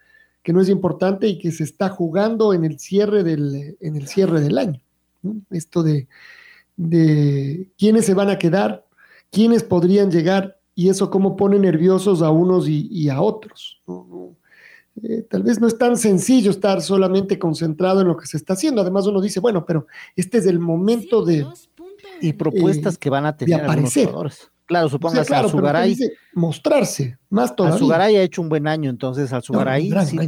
que 0.43 0.53
no 0.53 0.61
es 0.61 0.69
importante 0.69 1.29
y 1.29 1.39
que 1.39 1.53
se 1.53 1.63
está 1.63 1.89
jugando 1.89 2.53
en 2.53 2.65
el 2.65 2.81
cierre 2.81 3.23
del, 3.23 3.77
en 3.81 3.97
el 3.97 4.09
cierre 4.09 4.41
del 4.41 4.59
año. 4.59 4.81
¿no? 5.23 5.37
Esto 5.51 5.85
de, 5.85 6.09
de 6.77 7.69
quiénes 7.79 8.07
se 8.07 8.15
van 8.15 8.31
a 8.31 8.39
quedar, 8.39 8.85
quiénes 9.31 9.63
podrían 9.63 10.11
llegar 10.11 10.57
y 10.75 10.89
eso 10.89 11.11
cómo 11.11 11.37
pone 11.37 11.61
nerviosos 11.61 12.23
a 12.23 12.31
unos 12.31 12.69
y, 12.69 12.89
y 12.91 13.09
a 13.09 13.21
otros. 13.21 13.81
¿no? 13.87 14.35
Eh, 15.03 15.27
tal 15.29 15.43
vez 15.43 15.61
no 15.61 15.67
es 15.67 15.77
tan 15.77 15.97
sencillo 15.97 16.51
estar 16.51 16.81
solamente 16.81 17.39
concentrado 17.39 18.01
en 18.01 18.09
lo 18.09 18.17
que 18.17 18.27
se 18.27 18.37
está 18.37 18.55
haciendo. 18.55 18.81
Además, 18.81 19.07
uno 19.07 19.21
dice, 19.21 19.41
bueno, 19.41 19.65
pero 19.67 19.87
este 20.15 20.39
es 20.39 20.47
el 20.47 20.59
momento 20.59 21.25
de. 21.25 21.47
Y 22.21 22.33
propuestas 22.33 22.95
eh, 22.95 22.99
que 23.01 23.11
van 23.11 23.27
a 23.27 23.37
tener 23.37 23.59
de 23.59 23.65
aparecer. 23.65 24.11
Claro, 24.65 24.89
supongas 24.89 25.21
o 25.21 25.25
sea, 25.25 25.29
claro, 25.29 25.49
Alzugaray. 25.49 25.91
Dice, 25.91 26.13
mostrarse, 26.35 27.19
más 27.31 27.55
todavía. 27.55 27.75
Alzugaray 27.75 28.17
ha 28.17 28.23
hecho 28.23 28.43
un 28.43 28.49
buen 28.49 28.67
año, 28.67 28.91
entonces 28.91 29.33
Alzugaray. 29.33 29.89
No, 29.89 30.05
sí, 30.05 30.19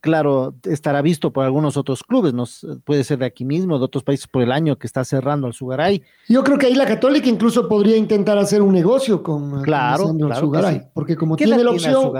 claro, 0.00 0.54
estará 0.64 1.02
visto 1.02 1.32
por 1.32 1.44
algunos 1.44 1.76
otros 1.76 2.02
clubes, 2.02 2.32
no 2.32 2.44
puede 2.84 3.04
ser 3.04 3.18
de 3.18 3.26
aquí 3.26 3.44
mismo, 3.44 3.78
de 3.78 3.84
otros 3.84 4.04
países 4.04 4.26
por 4.26 4.42
el 4.42 4.52
año 4.52 4.76
que 4.76 4.86
está 4.86 5.04
cerrando 5.04 5.46
Alzugaray. 5.46 6.02
Yo 6.28 6.44
creo 6.44 6.58
que 6.58 6.66
ahí 6.66 6.74
la 6.74 6.86
Católica 6.86 7.28
incluso 7.28 7.68
podría 7.68 7.96
intentar 7.96 8.38
hacer 8.38 8.62
un 8.62 8.72
negocio 8.72 9.22
con, 9.22 9.62
claro, 9.62 10.04
con 10.04 10.18
claro 10.18 10.70
sí. 10.70 10.80
porque 10.94 11.16
como 11.16 11.36
tiene 11.36 11.62
la 11.62 11.70
opción. 11.70 12.12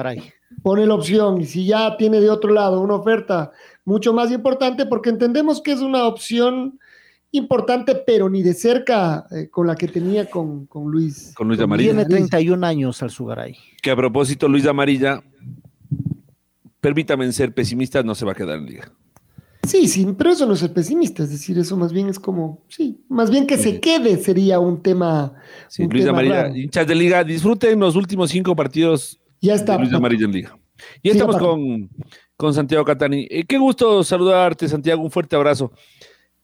Pone 0.63 0.87
la 0.87 0.95
opción 0.95 1.41
y 1.41 1.45
si 1.45 1.67
ya 1.67 1.97
tiene 1.97 2.21
de 2.21 2.31
otro 2.31 2.51
lado 2.51 2.81
una 2.81 2.95
oferta 2.95 3.53
mucho 3.85 4.13
más 4.13 4.33
importante, 4.33 4.87
porque 4.87 5.11
entendemos 5.11 5.63
que 5.63 5.73
es 5.73 5.81
una 5.81 6.07
opción 6.07 6.81
importante, 7.31 7.95
pero 7.95 8.29
ni 8.29 8.43
de 8.43 8.55
cerca 8.55 9.27
eh, 9.31 9.49
con 9.51 9.67
la 9.67 9.77
que 9.77 9.89
tenía 9.89 10.29
con, 10.29 10.67
con 10.67 10.91
Luis. 10.91 11.33
Con 11.37 11.49
Luis 11.49 11.61
Amarilla. 11.61 11.93
Tiene 11.93 12.07
31 12.07 12.67
años 12.67 13.03
al 13.03 13.11
Sugaray. 13.11 13.57
Que 13.83 13.91
a 13.91 13.97
propósito, 13.97 14.49
Luis 14.49 14.67
Amarilla, 14.67 15.23
permítame 16.81 17.31
ser 17.33 17.53
pesimistas, 17.55 18.05
no 18.05 18.15
se 18.15 18.25
va 18.25 18.33
a 18.33 18.35
quedar 18.35 18.59
en 18.59 18.67
liga. 18.67 18.93
Sí, 19.65 19.89
sí, 19.89 20.07
pero 20.17 20.31
eso 20.31 20.47
no 20.47 20.55
es 20.55 20.61
ser 20.61 20.73
pesimista, 20.73 21.25
es 21.25 21.31
decir, 21.31 21.59
eso 21.59 21.77
más 21.77 21.93
bien 21.93 22.09
es 22.09 22.19
como, 22.19 22.63
sí, 22.69 23.03
más 23.09 23.31
bien 23.31 23.47
que 23.47 23.57
sí. 23.57 23.65
se 23.65 23.81
quede 23.81 24.17
sería 24.17 24.61
un 24.61 24.83
tema. 24.83 25.35
Sí, 25.69 25.83
un 25.83 25.91
Luis 25.91 26.05
tema 26.05 26.19
Amarilla, 26.21 26.43
raro. 26.45 26.57
hinchas 26.57 26.87
de 26.87 26.95
liga, 26.95 27.25
disfruten 27.25 27.79
los 27.81 27.97
últimos 27.97 28.31
cinco 28.31 28.55
partidos 28.57 29.21
ya 29.41 29.55
está. 29.55 29.73
de 29.77 29.81
Luis 29.81 29.93
Amarilla 29.93 30.25
en 30.27 30.33
liga. 30.33 30.59
Y 31.03 31.11
Sí, 31.11 31.17
estamos 31.19 31.37
con, 31.39 31.91
con 32.37 32.55
Santiago 32.55 32.85
Catani. 32.85 33.27
Eh, 33.29 33.45
qué 33.47 33.59
gusto 33.59 34.05
saludarte, 34.05 34.69
Santiago, 34.69 35.03
un 35.03 35.11
fuerte 35.11 35.35
abrazo. 35.35 35.73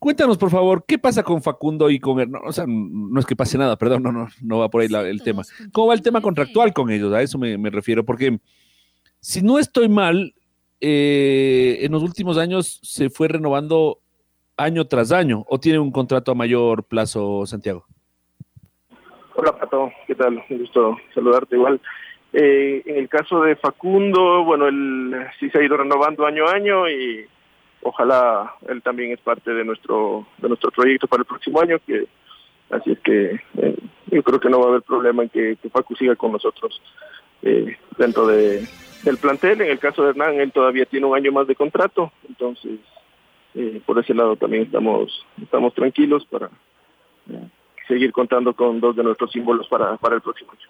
Cuéntanos, 0.01 0.37
por 0.37 0.51
favor, 0.51 0.85
¿qué 0.87 0.99
pasa 0.99 1.23
con 1.23 1.41
Facundo 1.41 1.89
y 1.89 1.99
con... 2.01 2.31
No, 2.31 2.41
o 2.45 2.53
sea, 2.53 2.65
no 2.69 3.19
es 3.21 3.25
que 3.25 3.37
pase 3.37 3.57
nada, 3.57 3.77
perdón, 3.79 4.03
no, 4.03 4.13
no, 4.13 4.29
no 4.43 4.59
va 4.59 4.69
por 4.69 4.83
ahí 4.83 4.89
la- 4.89 5.09
el 5.09 5.23
tema. 5.23 5.45
¿Cómo 5.73 5.87
va 5.87 5.95
el 5.95 6.03
tema 6.03 6.21
contractual 6.21 6.75
con 6.75 6.91
ellos? 6.91 7.15
A 7.15 7.23
eso 7.23 7.39
me, 7.39 7.57
me 7.57 7.71
refiero, 7.71 8.05
porque 8.05 8.39
si 9.25 9.41
no 9.41 9.59
estoy 9.59 9.89
mal, 9.89 10.35
eh, 10.83 11.79
en 11.81 11.93
los 11.93 12.03
últimos 12.03 12.37
años 12.37 12.79
se 12.83 13.09
fue 13.09 13.27
renovando 13.27 14.01
año 14.59 14.85
tras 14.85 15.13
año, 15.13 15.47
o 15.49 15.59
tiene 15.59 15.79
un 15.79 15.91
contrato 15.91 16.31
a 16.31 16.35
mayor 16.35 16.85
plazo, 16.85 17.47
Santiago. 17.47 17.87
Hola 19.35 19.57
Pato, 19.59 19.91
¿qué 20.07 20.15
tal? 20.15 20.45
Un 20.51 20.59
gusto 20.59 20.99
saludarte 21.15 21.57
igual. 21.57 21.81
Eh, 22.35 22.83
en 22.85 22.99
el 22.99 23.09
caso 23.09 23.41
de 23.41 23.57
Facundo, 23.57 24.45
bueno, 24.45 24.69
él 24.69 25.15
sí 25.41 25.49
se 25.49 25.59
ha 25.59 25.65
ido 25.65 25.79
renovando 25.79 26.27
año 26.27 26.47
a 26.47 26.53
año 26.53 26.87
y 26.91 27.25
ojalá 27.81 28.57
él 28.69 28.83
también 28.83 29.13
es 29.13 29.21
parte 29.21 29.55
de 29.55 29.65
nuestro 29.65 30.27
de 30.37 30.49
nuestro 30.49 30.71
proyecto 30.71 31.09
para 31.09 31.23
el 31.23 31.27
próximo 31.27 31.63
año, 31.63 31.79
que 31.87 32.07
así 32.69 32.93
es 32.93 32.99
que 32.99 33.41
eh, 33.57 33.77
yo 34.09 34.23
creo 34.23 34.39
que 34.39 34.51
no 34.51 34.61
va 34.61 34.67
a 34.67 34.69
haber 34.69 34.83
problema 34.83 35.23
en 35.23 35.31
que, 35.31 35.57
que 35.63 35.71
Facu 35.71 35.97
siga 35.97 36.15
con 36.15 36.33
nosotros 36.33 36.79
eh, 37.43 37.77
dentro 37.99 38.27
de, 38.27 38.67
del 39.03 39.19
plantel. 39.19 39.61
En 39.61 39.71
el 39.71 39.79
caso 39.79 40.03
de 40.03 40.11
Hernán, 40.11 40.41
él 40.41 40.53
todavía 40.53 40.87
tiene 40.87 41.07
un 41.07 41.17
año 41.17 41.33
más 41.33 41.47
de 41.47 41.55
contrato, 41.55 42.13
entonces 42.29 42.81
eh, 43.55 43.81
por 43.87 43.99
ese 43.99 44.15
lado 44.15 44.37
también 44.37 44.65
estamos, 44.65 45.25
estamos 45.41 45.75
tranquilos 45.75 46.27
para 46.27 46.47
eh, 47.31 47.49
seguir 47.87 48.13
contando 48.13 48.55
con 48.55 48.81
dos 48.81 48.97
de 48.97 49.05
nuestros 49.05 49.31
símbolos 49.31 49.69
para, 49.69 49.97
para 49.97 50.17
el 50.17 50.23
próximo 50.23 50.53
año. 50.53 50.69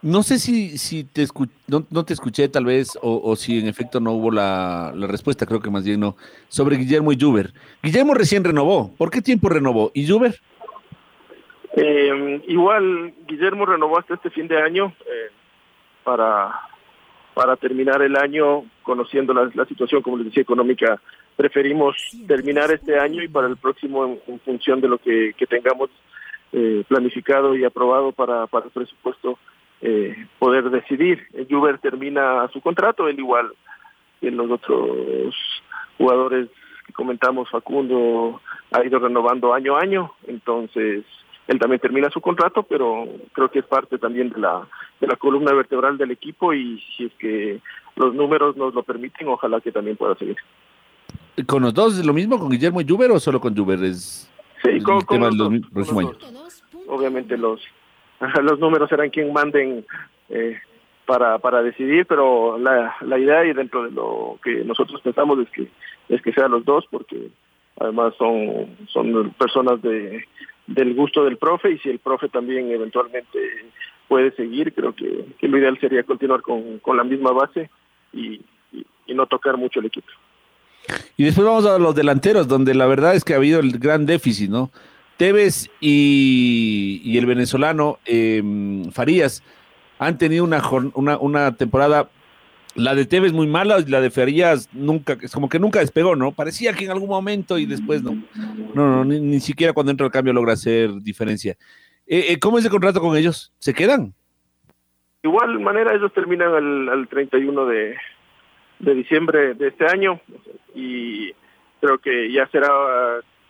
No 0.00 0.22
sé 0.22 0.38
si, 0.38 0.78
si 0.78 1.02
te 1.02 1.26
no, 1.66 1.84
no, 1.90 2.04
te 2.04 2.14
escuché 2.14 2.48
tal 2.48 2.64
vez 2.64 2.96
o, 3.02 3.20
o 3.22 3.34
si 3.34 3.58
en 3.58 3.66
efecto 3.66 3.98
no 3.98 4.12
hubo 4.12 4.30
la, 4.30 4.92
la, 4.94 5.08
respuesta, 5.08 5.44
creo 5.44 5.60
que 5.60 5.70
más 5.70 5.84
bien 5.84 5.98
no, 5.98 6.16
sobre 6.46 6.76
Guillermo 6.76 7.10
y 7.10 7.18
Juber. 7.20 7.52
Guillermo 7.82 8.14
recién 8.14 8.44
renovó. 8.44 8.94
¿Por 8.96 9.10
qué 9.10 9.20
tiempo 9.20 9.48
renovó? 9.48 9.90
¿Y 9.94 10.08
Juber? 10.08 10.40
Eh, 11.74 12.42
igual 12.46 13.12
Guillermo 13.26 13.66
renovó 13.66 13.98
hasta 13.98 14.14
este 14.14 14.30
fin 14.30 14.46
de 14.46 14.62
año 14.62 14.94
eh, 15.00 15.32
para, 16.08 16.58
para 17.34 17.56
terminar 17.56 18.00
el 18.00 18.16
año 18.16 18.64
conociendo 18.82 19.34
la, 19.34 19.66
situación, 19.66 20.00
como 20.00 20.16
les 20.16 20.28
decía, 20.28 20.42
económica. 20.42 20.98
Preferimos 21.36 21.96
terminar 22.26 22.72
este 22.72 22.98
año 22.98 23.22
y 23.22 23.28
para 23.28 23.46
el 23.46 23.58
próximo 23.58 24.18
en, 24.26 24.40
función 24.40 24.80
de 24.80 24.88
lo 24.88 24.96
que, 24.96 25.34
tengamos 25.50 25.90
eh, 26.52 26.82
planificado 26.88 27.54
y 27.54 27.64
aprobado 27.64 28.12
para, 28.12 28.46
para 28.46 28.64
el 28.64 28.70
presupuesto 28.70 29.38
eh, 29.82 30.16
poder 30.38 30.70
decidir. 30.70 31.26
Juber 31.50 31.76
termina 31.78 32.48
su 32.54 32.62
contrato, 32.62 33.06
él 33.06 33.18
igual 33.18 33.52
que 34.18 34.30
los 34.30 34.50
otros 34.50 35.34
jugadores 35.98 36.48
que 36.86 36.94
comentamos, 36.94 37.50
Facundo 37.50 38.40
ha 38.72 38.82
ido 38.82 38.98
renovando 38.98 39.52
año 39.52 39.76
a 39.76 39.82
año, 39.82 40.12
entonces 40.26 41.04
él 41.48 41.58
también 41.58 41.80
termina 41.80 42.10
su 42.10 42.20
contrato, 42.20 42.62
pero 42.62 43.08
creo 43.32 43.50
que 43.50 43.60
es 43.60 43.64
parte 43.64 43.98
también 43.98 44.28
de 44.28 44.38
la, 44.38 44.68
de 45.00 45.06
la 45.06 45.16
columna 45.16 45.52
vertebral 45.54 45.96
del 45.96 46.10
equipo 46.10 46.52
y 46.52 46.78
si 46.96 47.06
es 47.06 47.12
que 47.14 47.60
los 47.96 48.14
números 48.14 48.56
nos 48.56 48.74
lo 48.74 48.82
permiten, 48.82 49.28
ojalá 49.28 49.60
que 49.60 49.72
también 49.72 49.96
pueda 49.96 50.14
seguir. 50.16 50.36
¿Con 51.46 51.62
los 51.62 51.72
dos 51.72 51.98
es 51.98 52.04
lo 52.04 52.12
mismo, 52.12 52.38
con 52.38 52.50
Guillermo 52.50 52.82
y 52.82 52.86
Juber 52.86 53.10
o 53.10 53.18
solo 53.18 53.40
con 53.40 53.56
Juber? 53.56 53.82
Es, 53.82 54.30
sí, 54.62 54.78
con, 54.82 55.00
con 55.00 55.20
los, 55.20 55.38
dos, 55.38 55.48
con 55.72 56.04
los 56.04 56.20
dos. 56.20 56.64
Obviamente 56.86 57.38
los, 57.38 57.62
los 58.42 58.58
números 58.58 58.90
serán 58.90 59.08
quien 59.08 59.32
manden 59.32 59.86
eh, 60.28 60.60
para, 61.06 61.38
para 61.38 61.62
decidir, 61.62 62.04
pero 62.04 62.58
la, 62.58 62.94
la 63.00 63.18
idea 63.18 63.46
y 63.46 63.54
dentro 63.54 63.84
de 63.84 63.90
lo 63.90 64.38
que 64.44 64.64
nosotros 64.64 65.00
pensamos 65.00 65.38
es 65.38 65.48
que 65.50 65.68
es 66.10 66.20
que 66.20 66.32
sean 66.32 66.50
los 66.50 66.64
dos, 66.64 66.84
porque 66.90 67.30
además 67.78 68.14
son, 68.18 68.76
son 68.88 69.30
personas 69.38 69.80
de, 69.82 70.24
del 70.68 70.94
gusto 70.94 71.24
del 71.24 71.38
profe 71.38 71.72
y 71.72 71.78
si 71.78 71.88
el 71.88 71.98
profe 71.98 72.28
también 72.28 72.70
eventualmente 72.70 73.38
puede 74.06 74.30
seguir, 74.36 74.72
creo 74.72 74.94
que, 74.94 75.24
lo 75.40 75.58
ideal 75.58 75.78
sería 75.80 76.02
continuar 76.04 76.42
con, 76.42 76.78
con 76.78 76.96
la 76.96 77.04
misma 77.04 77.32
base 77.32 77.70
y, 78.12 78.40
y, 78.72 79.14
no 79.14 79.26
tocar 79.26 79.56
mucho 79.56 79.80
el 79.80 79.86
equipo. 79.86 80.08
Y 81.16 81.24
después 81.24 81.46
vamos 81.46 81.66
a 81.66 81.78
los 81.78 81.94
delanteros, 81.94 82.46
donde 82.46 82.74
la 82.74 82.86
verdad 82.86 83.14
es 83.14 83.24
que 83.24 83.34
ha 83.34 83.36
habido 83.36 83.60
el 83.60 83.78
gran 83.78 84.06
déficit, 84.06 84.50
¿no? 84.50 84.70
Tevez 85.16 85.68
y, 85.80 87.00
y 87.04 87.18
el 87.18 87.26
venezolano 87.26 87.98
eh, 88.06 88.42
Farías 88.92 89.42
han 89.98 90.16
tenido 90.16 90.44
una, 90.44 90.62
una, 90.94 91.18
una, 91.18 91.56
temporada, 91.56 92.08
la 92.78 92.94
de 92.94 93.06
Tevez 93.06 93.32
muy 93.32 93.46
mala, 93.46 93.80
y 93.80 93.90
la 93.90 94.00
de 94.00 94.10
Farías 94.10 94.68
nunca, 94.72 95.16
es 95.20 95.32
como 95.32 95.48
que 95.48 95.58
nunca 95.58 95.80
despegó, 95.80 96.16
¿no? 96.16 96.32
Parecía 96.32 96.72
que 96.72 96.84
en 96.84 96.90
algún 96.90 97.08
momento 97.08 97.58
y 97.58 97.66
después 97.66 98.02
no. 98.02 98.22
No, 98.74 99.04
no, 99.04 99.04
ni, 99.04 99.40
siquiera 99.40 99.72
cuando 99.72 99.90
entra 99.90 100.06
el 100.06 100.12
cambio 100.12 100.32
logra 100.32 100.52
hacer 100.52 100.90
diferencia. 101.02 101.56
Eh, 102.06 102.26
eh, 102.30 102.38
¿Cómo 102.38 102.58
es 102.58 102.64
el 102.64 102.70
contrato 102.70 103.00
con 103.00 103.16
ellos? 103.16 103.52
¿Se 103.58 103.74
quedan? 103.74 104.14
Igual 105.22 105.58
manera, 105.60 105.94
ellos 105.94 106.12
terminan 106.12 106.54
al, 106.54 106.88
al 106.88 107.08
31 107.08 107.66
de, 107.66 107.96
de 108.78 108.94
diciembre 108.94 109.54
de 109.54 109.68
este 109.68 109.86
año 109.86 110.20
y 110.74 111.32
creo 111.80 111.98
que 111.98 112.32
ya 112.32 112.46
será 112.48 112.68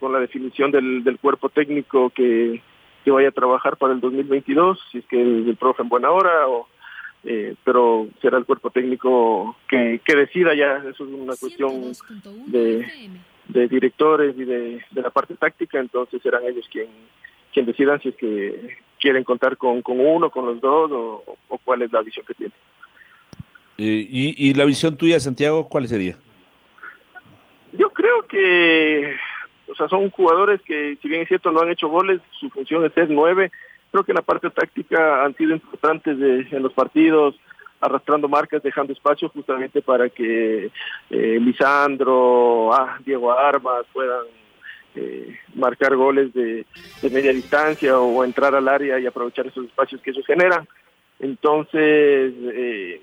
con 0.00 0.12
la 0.12 0.20
definición 0.20 0.70
del, 0.70 1.04
del 1.04 1.18
cuerpo 1.18 1.48
técnico 1.48 2.10
que, 2.10 2.62
que, 3.04 3.10
vaya 3.10 3.28
a 3.28 3.32
trabajar 3.32 3.76
para 3.76 3.92
el 3.92 4.00
2022, 4.00 4.78
si 4.90 4.98
es 4.98 5.06
que 5.06 5.20
el 5.20 5.56
profe 5.56 5.82
en 5.82 5.88
buena 5.88 6.10
hora, 6.10 6.48
o, 6.48 6.68
eh, 7.24 7.54
pero 7.64 8.08
será 8.20 8.38
el 8.38 8.44
cuerpo 8.44 8.70
técnico 8.70 9.56
que, 9.68 10.00
que 10.04 10.16
decida 10.16 10.54
ya, 10.54 10.78
eso 10.78 11.04
es 11.04 11.10
una 11.10 11.34
cuestión 11.36 11.92
de, 12.46 12.86
de 13.48 13.68
directores 13.68 14.34
y 14.38 14.44
de, 14.44 14.82
de, 14.90 15.02
la 15.02 15.10
parte 15.10 15.34
táctica, 15.34 15.78
entonces 15.78 16.22
serán 16.22 16.44
ellos 16.44 16.68
quien, 16.70 16.88
quien 17.52 17.66
decidan 17.66 18.00
si 18.00 18.10
es 18.10 18.16
que 18.16 18.76
quieren 19.00 19.24
contar 19.24 19.56
con, 19.56 19.82
con 19.82 20.00
uno, 20.00 20.30
con 20.30 20.46
los 20.46 20.60
dos, 20.60 20.90
o, 20.92 21.36
o 21.48 21.58
cuál 21.58 21.82
es 21.82 21.92
la 21.92 22.02
visión 22.02 22.24
que 22.26 22.34
tienen. 22.34 22.56
Eh, 23.78 24.06
y, 24.08 24.48
¿Y 24.48 24.54
la 24.54 24.64
visión 24.64 24.96
tuya, 24.96 25.20
Santiago, 25.20 25.68
cuál 25.68 25.86
sería? 25.86 26.16
Yo 27.72 27.90
creo 27.90 28.26
que 28.26 29.14
o 29.70 29.74
sea, 29.74 29.88
son 29.88 30.10
jugadores 30.10 30.60
que, 30.62 30.96
si 31.00 31.08
bien 31.08 31.22
es 31.22 31.28
cierto, 31.28 31.52
no 31.52 31.60
han 31.60 31.70
hecho 31.70 31.88
goles, 31.88 32.20
su 32.40 32.48
función 32.50 32.84
es 32.84 32.92
ser 32.92 33.10
nueve. 33.10 33.50
Creo 33.90 34.04
que 34.04 34.12
la 34.12 34.22
parte 34.22 34.50
táctica 34.50 35.24
han 35.24 35.34
sido 35.36 35.52
importantes 35.52 36.18
de, 36.18 36.46
en 36.50 36.62
los 36.62 36.72
partidos, 36.72 37.34
arrastrando 37.80 38.28
marcas, 38.28 38.62
dejando 38.62 38.92
espacio 38.92 39.28
justamente 39.28 39.82
para 39.82 40.08
que 40.08 40.70
eh, 41.10 41.38
Lisandro, 41.40 42.72
ah, 42.72 42.98
Diego 43.04 43.32
Armas 43.32 43.84
puedan 43.92 44.26
eh, 44.94 45.38
marcar 45.54 45.94
goles 45.94 46.32
de, 46.34 46.66
de, 47.02 47.10
media 47.10 47.32
distancia 47.32 47.98
o 47.98 48.24
entrar 48.24 48.54
al 48.54 48.68
área 48.68 48.98
y 48.98 49.06
aprovechar 49.06 49.46
esos 49.46 49.66
espacios 49.66 50.00
que 50.02 50.10
ellos 50.10 50.26
generan. 50.26 50.66
Entonces, 51.20 52.34
eh, 52.54 53.00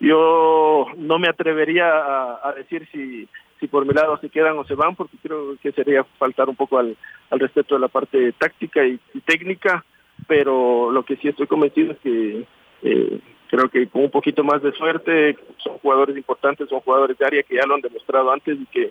yo 0.00 0.86
no 0.96 1.18
me 1.18 1.28
atrevería 1.28 1.88
a, 1.88 2.48
a 2.48 2.52
decir 2.54 2.88
si 2.90 3.28
si 3.62 3.68
por 3.68 3.86
mi 3.86 3.94
lado 3.94 4.18
se 4.18 4.28
quedan 4.28 4.58
o 4.58 4.64
se 4.64 4.74
van, 4.74 4.96
porque 4.96 5.16
creo 5.22 5.56
que 5.62 5.70
sería 5.70 6.02
faltar 6.18 6.48
un 6.48 6.56
poco 6.56 6.78
al, 6.78 6.96
al 7.30 7.38
respeto 7.38 7.76
de 7.76 7.80
la 7.80 7.86
parte 7.86 8.32
táctica 8.32 8.84
y, 8.84 8.98
técnica, 9.24 9.84
pero 10.26 10.90
lo 10.90 11.04
que 11.04 11.14
sí 11.18 11.28
estoy 11.28 11.46
convencido 11.46 11.92
es 11.92 11.98
que 11.98 12.44
eh, 12.82 13.20
creo 13.48 13.68
que 13.68 13.86
con 13.86 14.02
un 14.02 14.10
poquito 14.10 14.42
más 14.42 14.60
de 14.64 14.72
suerte 14.72 15.38
son 15.58 15.78
jugadores 15.78 16.16
importantes, 16.16 16.68
son 16.68 16.80
jugadores 16.80 17.16
de 17.16 17.24
área 17.24 17.42
que 17.44 17.54
ya 17.54 17.64
lo 17.64 17.76
han 17.76 17.82
demostrado 17.82 18.32
antes 18.32 18.58
y 18.60 18.66
que 18.66 18.90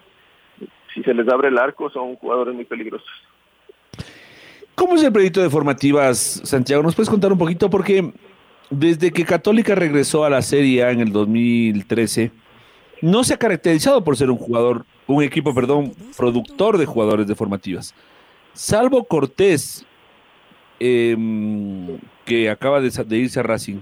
si 0.94 1.04
se 1.04 1.14
les 1.14 1.28
abre 1.28 1.50
el 1.50 1.58
arco 1.58 1.90
son 1.90 2.16
jugadores 2.16 2.56
muy 2.56 2.64
peligrosos. 2.64 3.10
¿Cómo 4.74 4.96
es 4.96 5.04
el 5.04 5.12
proyecto 5.12 5.42
de 5.42 5.50
formativas, 5.50 6.42
Santiago? 6.46 6.82
¿Nos 6.82 6.96
puedes 6.96 7.10
contar 7.10 7.34
un 7.34 7.38
poquito? 7.38 7.70
Porque 7.70 8.14
desde 8.70 9.12
que 9.12 9.26
Católica 9.26 9.76
regresó 9.76 10.24
a 10.24 10.30
la 10.30 10.42
Serie 10.42 10.86
A 10.86 10.92
en 10.92 11.02
el 11.02 11.12
2013, 11.12 12.32
no 13.02 13.24
se 13.24 13.34
ha 13.34 13.38
caracterizado 13.38 14.04
por 14.04 14.16
ser 14.16 14.30
un 14.30 14.38
jugador, 14.38 14.86
un 15.08 15.24
equipo, 15.24 15.54
perdón, 15.54 15.94
productor 16.16 16.78
de 16.78 16.86
jugadores 16.86 17.28
de 17.28 17.36
formativas. 17.36 17.94
Salvo 18.54 19.04
Cortés, 19.04 19.86
eh, 20.80 21.16
que 22.26 22.50
acaba 22.50 22.80
de, 22.80 23.18
irse 23.18 23.40
a 23.40 23.44
Racing. 23.44 23.82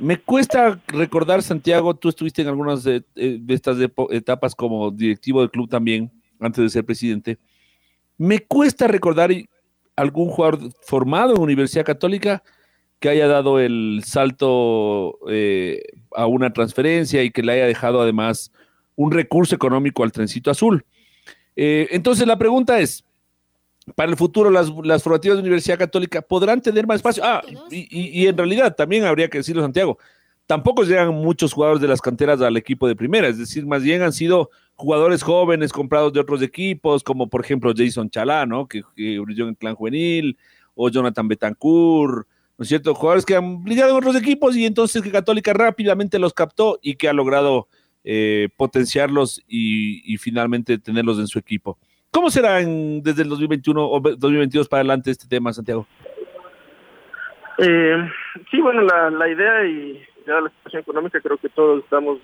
Me 0.00 0.16
cuesta 0.16 0.80
recordar, 0.86 1.42
Santiago, 1.42 1.94
tú 1.94 2.08
estuviste 2.08 2.42
en 2.42 2.48
algunas 2.48 2.84
de, 2.84 3.04
de 3.14 3.54
estas 3.54 3.76
etapas 4.10 4.54
como 4.54 4.90
directivo 4.90 5.40
del 5.40 5.50
club 5.50 5.68
también, 5.68 6.10
antes 6.40 6.62
de 6.62 6.70
ser 6.70 6.84
presidente. 6.84 7.36
Me 8.16 8.40
cuesta 8.40 8.86
recordar 8.86 9.30
algún 9.96 10.28
jugador 10.28 10.60
formado 10.82 11.34
en 11.34 11.42
Universidad 11.42 11.84
Católica 11.84 12.42
que 13.00 13.08
haya 13.08 13.28
dado 13.28 13.60
el 13.60 14.02
salto 14.04 15.18
eh, 15.28 15.82
a 16.16 16.26
una 16.26 16.52
transferencia 16.52 17.22
y 17.22 17.30
que 17.30 17.42
le 17.42 17.52
haya 17.52 17.66
dejado 17.66 18.00
además 18.00 18.52
un 18.96 19.12
recurso 19.12 19.54
económico 19.54 20.02
al 20.02 20.12
trencito 20.12 20.50
azul. 20.50 20.84
Eh, 21.54 21.88
entonces 21.92 22.26
la 22.26 22.38
pregunta 22.38 22.80
es, 22.80 23.04
para 23.94 24.10
el 24.10 24.16
futuro 24.16 24.50
las, 24.50 24.70
las, 24.84 25.02
formativas 25.02 25.38
de 25.38 25.42
Universidad 25.42 25.78
Católica 25.78 26.20
podrán 26.22 26.60
tener 26.60 26.86
más 26.86 26.96
espacio. 26.96 27.22
Ah, 27.24 27.42
y, 27.70 27.78
y, 27.90 28.22
y, 28.22 28.26
en 28.26 28.36
realidad 28.36 28.74
también 28.74 29.04
habría 29.04 29.28
que 29.28 29.38
decirlo, 29.38 29.62
Santiago, 29.62 29.98
tampoco 30.46 30.82
llegan 30.82 31.14
muchos 31.14 31.52
jugadores 31.52 31.80
de 31.80 31.88
las 31.88 32.00
canteras 32.00 32.40
al 32.40 32.56
equipo 32.56 32.88
de 32.88 32.96
primera, 32.96 33.28
es 33.28 33.38
decir, 33.38 33.66
más 33.66 33.82
bien 33.82 34.02
han 34.02 34.12
sido 34.12 34.50
jugadores 34.74 35.22
jóvenes 35.22 35.72
comprados 35.72 36.12
de 36.12 36.20
otros 36.20 36.42
equipos, 36.42 37.02
como 37.02 37.28
por 37.28 37.44
ejemplo 37.44 37.72
Jason 37.76 38.10
Chalá, 38.10 38.46
¿no? 38.46 38.66
que, 38.66 38.82
que 38.96 39.18
brilló 39.20 39.44
en 39.44 39.50
el 39.50 39.56
clan 39.56 39.74
juvenil, 39.74 40.38
o 40.74 40.88
Jonathan 40.88 41.28
Betancourt, 41.28 42.26
¿no 42.58 42.64
es 42.64 42.68
cierto? 42.68 42.92
Jugadores 42.92 43.24
que 43.24 43.36
han 43.36 43.62
brillado 43.62 43.92
en 43.92 43.96
otros 43.98 44.16
equipos 44.16 44.56
y 44.56 44.66
entonces 44.66 45.00
que 45.00 45.12
Católica 45.12 45.52
rápidamente 45.52 46.18
los 46.18 46.34
captó 46.34 46.80
y 46.82 46.96
que 46.96 47.08
ha 47.08 47.12
logrado 47.12 47.68
eh, 48.02 48.48
potenciarlos 48.56 49.44
y, 49.46 50.16
finalmente 50.18 50.78
tenerlos 50.78 51.20
en 51.20 51.28
su 51.28 51.38
equipo. 51.38 51.78
¿Cómo 52.10 52.30
será 52.30 52.60
en, 52.60 53.00
desde 53.02 53.22
el 53.22 53.28
2021 53.28 53.88
o 53.88 54.00
2022 54.00 54.68
para 54.68 54.80
adelante 54.80 55.12
este 55.12 55.28
tema, 55.28 55.52
Santiago? 55.52 55.86
Eh, 57.58 58.10
sí, 58.50 58.60
bueno, 58.60 58.82
la, 58.82 59.10
la 59.10 59.28
idea 59.28 59.64
y 59.64 60.02
ya 60.26 60.40
la 60.40 60.48
situación 60.50 60.82
económica, 60.82 61.20
creo 61.20 61.36
que 61.36 61.48
todos 61.50 61.84
estamos 61.84 62.18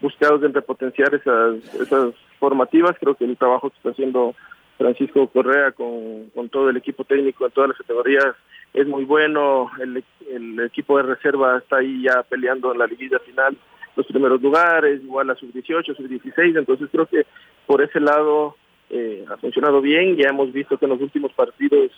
buscados 0.00 0.42
en 0.42 0.52
repotenciar 0.52 1.14
esas, 1.14 1.56
esas 1.80 2.14
formativas. 2.40 2.96
Creo 2.98 3.14
que 3.14 3.24
el 3.24 3.36
trabajo 3.36 3.70
que 3.70 3.76
está 3.76 3.90
haciendo 3.90 4.34
Francisco 4.78 5.28
Correa 5.28 5.70
con, 5.72 6.30
con 6.34 6.48
todo 6.48 6.70
el 6.70 6.76
equipo 6.76 7.04
técnico 7.04 7.46
en 7.46 7.52
todas 7.52 7.68
las 7.68 7.78
categorías 7.78 8.34
es 8.72 8.86
muy 8.86 9.04
bueno, 9.04 9.70
el, 9.80 10.04
el 10.30 10.60
equipo 10.60 10.96
de 10.96 11.02
reserva 11.04 11.58
está 11.58 11.78
ahí 11.78 12.02
ya 12.02 12.22
peleando 12.22 12.72
en 12.72 12.78
la 12.78 12.86
liguilla 12.86 13.18
final 13.20 13.56
los 13.96 14.06
primeros 14.06 14.40
lugares, 14.40 15.02
igual 15.02 15.30
a 15.30 15.34
sub-18, 15.34 15.96
sub-16, 15.96 16.58
entonces 16.58 16.88
creo 16.90 17.06
que 17.06 17.26
por 17.66 17.82
ese 17.82 18.00
lado 18.00 18.56
eh, 18.88 19.24
ha 19.28 19.36
funcionado 19.36 19.80
bien, 19.80 20.16
ya 20.16 20.28
hemos 20.28 20.52
visto 20.52 20.78
que 20.78 20.86
en 20.86 20.92
los 20.92 21.00
últimos 21.00 21.32
partidos 21.32 21.90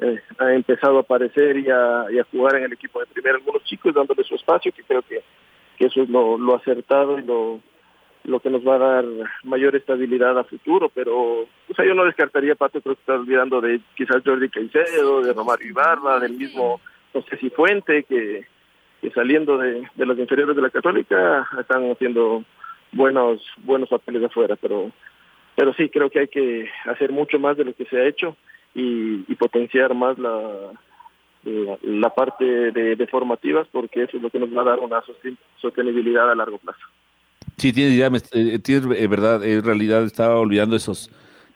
eh, 0.00 0.20
ha 0.38 0.52
empezado 0.52 0.98
a 0.98 1.00
aparecer 1.00 1.56
y 1.56 1.70
a, 1.70 2.06
y 2.10 2.18
a, 2.18 2.24
jugar 2.24 2.56
en 2.56 2.64
el 2.64 2.72
equipo 2.72 3.00
de 3.00 3.06
primera 3.06 3.36
algunos 3.36 3.64
chicos 3.64 3.94
dándole 3.94 4.22
su 4.24 4.34
espacio, 4.34 4.72
que 4.72 4.84
creo 4.84 5.02
que, 5.02 5.22
que 5.76 5.86
eso 5.86 6.02
es 6.02 6.08
lo, 6.08 6.38
lo 6.38 6.54
acertado 6.54 7.18
y 7.18 7.22
lo, 7.22 7.60
lo 8.28 8.40
que 8.40 8.50
nos 8.50 8.66
va 8.66 8.76
a 8.76 8.78
dar 8.78 9.04
mayor 9.42 9.74
estabilidad 9.74 10.38
a 10.38 10.44
futuro, 10.44 10.90
pero 10.94 11.40
o 11.40 11.74
sea, 11.74 11.84
yo 11.84 11.94
no 11.94 12.04
descartaría, 12.04 12.54
Pato, 12.54 12.80
creo 12.80 12.94
que 12.94 13.00
está 13.00 13.14
olvidando 13.14 13.60
de 13.60 13.80
quizás 13.96 14.22
Jordi 14.24 14.50
Caicedo, 14.50 15.22
de 15.22 15.32
Romario 15.32 15.68
Ibarra, 15.68 16.20
del 16.20 16.34
mismo 16.34 16.80
José 17.12 17.38
Cifuente, 17.38 18.04
que, 18.04 18.46
que 19.00 19.10
saliendo 19.12 19.56
de, 19.56 19.88
de 19.94 20.06
los 20.06 20.18
inferiores 20.18 20.54
de 20.54 20.62
la 20.62 20.70
Católica 20.70 21.48
están 21.58 21.90
haciendo 21.90 22.44
buenos 22.92 23.42
buenos 23.64 23.88
papeles 23.88 24.22
afuera, 24.24 24.56
pero 24.56 24.92
pero 25.56 25.72
sí 25.74 25.88
creo 25.88 26.10
que 26.10 26.20
hay 26.20 26.28
que 26.28 26.68
hacer 26.84 27.10
mucho 27.10 27.38
más 27.38 27.56
de 27.56 27.64
lo 27.64 27.72
que 27.74 27.86
se 27.86 27.98
ha 27.98 28.06
hecho 28.06 28.36
y, 28.74 29.24
y 29.26 29.34
potenciar 29.36 29.94
más 29.94 30.18
la, 30.18 30.72
la, 31.44 31.78
la 31.82 32.10
parte 32.10 32.44
de, 32.44 32.94
de, 32.94 33.06
formativas 33.06 33.66
porque 33.72 34.02
eso 34.02 34.18
es 34.18 34.22
lo 34.22 34.30
que 34.30 34.38
nos 34.38 34.54
va 34.56 34.62
a 34.62 34.70
dar 34.76 34.78
una 34.80 35.02
sostenibilidad 35.60 36.30
a 36.30 36.34
largo 36.34 36.58
plazo. 36.58 36.86
Sí, 37.58 37.72
tienes 37.72 37.98
ya, 37.98 38.10
tienes 38.60 38.84
eh, 38.96 39.06
verdad, 39.08 39.44
en 39.44 39.62
realidad 39.64 40.04
estaba 40.04 40.36
olvidando 40.38 40.76
esos 40.76 41.10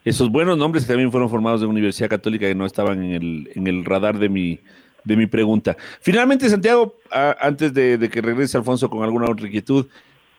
esos 0.05 0.31
buenos 0.31 0.59
nombres 0.59 0.85
que 0.85 0.89
también 0.89 1.13
fueron 1.13 1.31
formados 1.31 1.61
de 1.61 1.67
Universidad 1.69 2.11
Católica 2.11 2.47
que 2.47 2.57
no 2.57 2.67
estaban 2.67 3.03
en 3.05 3.13
el 3.13 3.51
en 3.55 3.67
el 3.69 3.85
radar 3.85 4.19
de 4.19 4.29
mi 4.29 4.61
de 5.05 5.17
mi 5.17 5.27
pregunta. 5.27 5.77
Finalmente, 6.01 6.49
Santiago, 6.49 6.97
antes 7.11 7.75
de, 7.75 7.99
de, 7.99 8.09
que 8.09 8.21
regrese 8.21 8.57
Alfonso 8.57 8.89
con 8.89 9.03
alguna 9.03 9.31
otra 9.31 9.47
inquietud, 9.47 9.87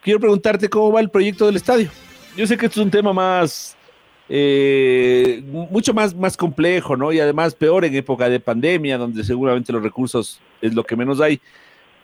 quiero 0.02 0.20
preguntarte 0.20 0.70
cómo 0.70 0.92
va 0.92 1.02
el 1.02 1.10
proyecto 1.10 1.46
del 1.46 1.56
estadio. 1.56 1.90
Yo 2.36 2.48
sé 2.48 2.58
que 2.58 2.66
esto 2.66 2.80
es 2.80 2.86
un 2.86 2.92
tema 2.92 3.14
más, 3.14 3.76
eh, 4.30 5.44
mucho 5.46 5.94
más, 5.94 6.16
más 6.16 6.38
complejo, 6.38 6.96
¿no? 6.98 7.12
Y 7.12 7.20
además 7.20 7.56
peor 7.56 7.86
en 7.86 7.96
época 7.96 8.30
de 8.30 8.40
pandemia, 8.40 8.98
donde 8.98 9.24
seguramente 9.24 9.72
los 9.72 9.84
recursos 9.84 10.40
es 10.62 10.74
lo 10.74 10.84
que 10.84 10.96
menos 10.96 11.22
hay. 11.22 11.40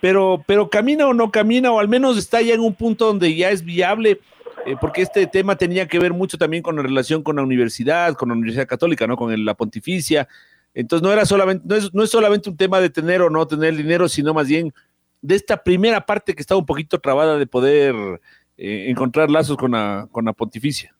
Pero, 0.02 0.44
pero 0.48 0.70
camina 0.70 1.08
o 1.08 1.14
no 1.14 1.32
camina, 1.32 1.72
o 1.72 1.80
al 1.80 1.90
menos 1.90 2.18
está 2.18 2.42
ya 2.42 2.54
en 2.54 2.62
un 2.62 2.74
punto 2.74 3.06
donde 3.06 3.36
ya 3.36 3.50
es 3.50 3.64
viable, 3.64 4.20
eh, 4.66 4.76
porque 4.80 5.02
este 5.02 5.28
tema 5.28 5.56
tenía 5.56 5.88
que 5.88 6.00
ver 6.00 6.14
mucho 6.14 6.38
también 6.38 6.64
con 6.64 6.76
la 6.76 6.84
relación 6.84 7.24
con 7.24 7.36
la 7.36 7.44
universidad, 7.44 8.14
con 8.14 8.30
la 8.30 8.36
Universidad 8.36 8.68
Católica, 8.68 9.08
¿no? 9.08 9.18
Con 9.18 9.46
la 9.46 9.54
pontificia. 9.54 10.28
Entonces 10.74 11.06
no 11.06 11.12
era 11.12 11.26
solamente, 11.26 11.66
no 11.68 11.76
es, 11.76 11.94
no 11.94 12.04
es 12.04 12.10
solamente 12.10 12.50
un 12.50 12.58
tema 12.58 12.80
de 12.80 12.90
tener 12.90 13.22
o 13.22 13.30
no 13.30 13.48
tener 13.48 13.76
dinero, 13.76 14.08
sino 14.08 14.34
más 14.34 14.48
bien 14.48 14.74
de 15.22 15.36
esta 15.36 15.62
primera 15.64 16.02
parte 16.06 16.34
que 16.34 16.42
estaba 16.42 16.60
un 16.60 16.66
poquito 16.66 17.00
trabada 17.00 17.38
de 17.38 17.48
poder 17.48 17.94
eh, 18.58 18.86
encontrar 18.90 19.30
lazos 19.30 19.58
con 19.58 19.72
la, 19.72 20.08
con 20.12 20.26
la 20.26 20.34
pontificia. 20.34 20.94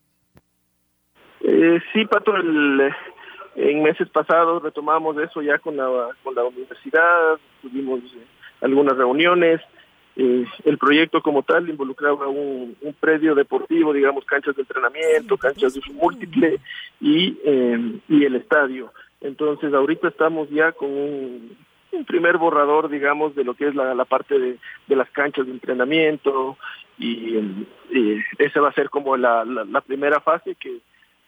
Eh, 1.40 1.78
sí, 1.92 2.04
Pato, 2.04 2.36
el, 2.36 2.92
en 3.56 3.82
meses 3.82 4.08
pasados 4.10 4.62
retomamos 4.62 5.16
eso 5.18 5.42
ya 5.42 5.58
con 5.58 5.76
la, 5.76 6.08
con 6.22 6.34
la 6.34 6.44
universidad, 6.44 7.38
tuvimos 7.62 8.00
eh, 8.00 8.26
algunas 8.60 8.96
reuniones, 8.96 9.60
eh, 10.16 10.44
el 10.64 10.78
proyecto 10.78 11.22
como 11.22 11.42
tal 11.42 11.68
involucraba 11.68 12.28
un, 12.28 12.76
predio 12.98 13.34
deportivo, 13.34 13.92
digamos, 13.92 14.24
canchas 14.24 14.56
de 14.56 14.62
entrenamiento, 14.62 15.36
canchas 15.36 15.72
de 15.72 15.80
uso 15.80 15.92
múltiple 15.92 16.58
y, 17.00 17.38
eh, 17.44 18.00
y 18.08 18.24
el 18.24 18.36
estadio. 18.36 18.92
Entonces, 19.20 19.72
ahorita 19.72 20.08
estamos 20.08 20.50
ya 20.50 20.72
con 20.72 20.90
un, 20.90 21.56
primer 22.06 22.38
borrador, 22.38 22.88
digamos, 22.88 23.34
de 23.34 23.44
lo 23.44 23.54
que 23.54 23.68
es 23.68 23.74
la, 23.74 23.94
la 23.94 24.04
parte 24.04 24.38
de, 24.38 24.58
de, 24.86 24.96
las 24.96 25.10
canchas 25.10 25.46
de 25.46 25.52
entrenamiento 25.52 26.56
y, 26.98 27.36
y 27.90 28.20
esa 28.38 28.60
va 28.60 28.68
a 28.68 28.74
ser 28.74 28.90
como 28.90 29.16
la, 29.16 29.44
la, 29.44 29.64
la 29.64 29.80
primera 29.80 30.20
fase 30.20 30.54
que 30.54 30.78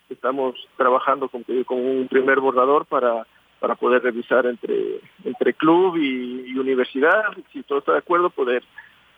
estamos 0.09 0.55
trabajando 0.77 1.29
con, 1.29 1.43
con, 1.65 1.79
un 1.79 2.09
primer 2.09 2.41
borrador 2.41 2.87
para 2.87 3.27
para 3.63 3.77
poder 3.77 4.03
revisar 4.03 4.45
entre 4.45 4.99
entre 5.25 5.55
club 5.55 5.97
y, 5.97 6.59
universidad, 6.59 7.23
si 7.53 7.63
todo 7.63 7.79
está 7.79 7.93
de 7.93 7.99
acuerdo, 7.99 8.29
poder 8.29 8.65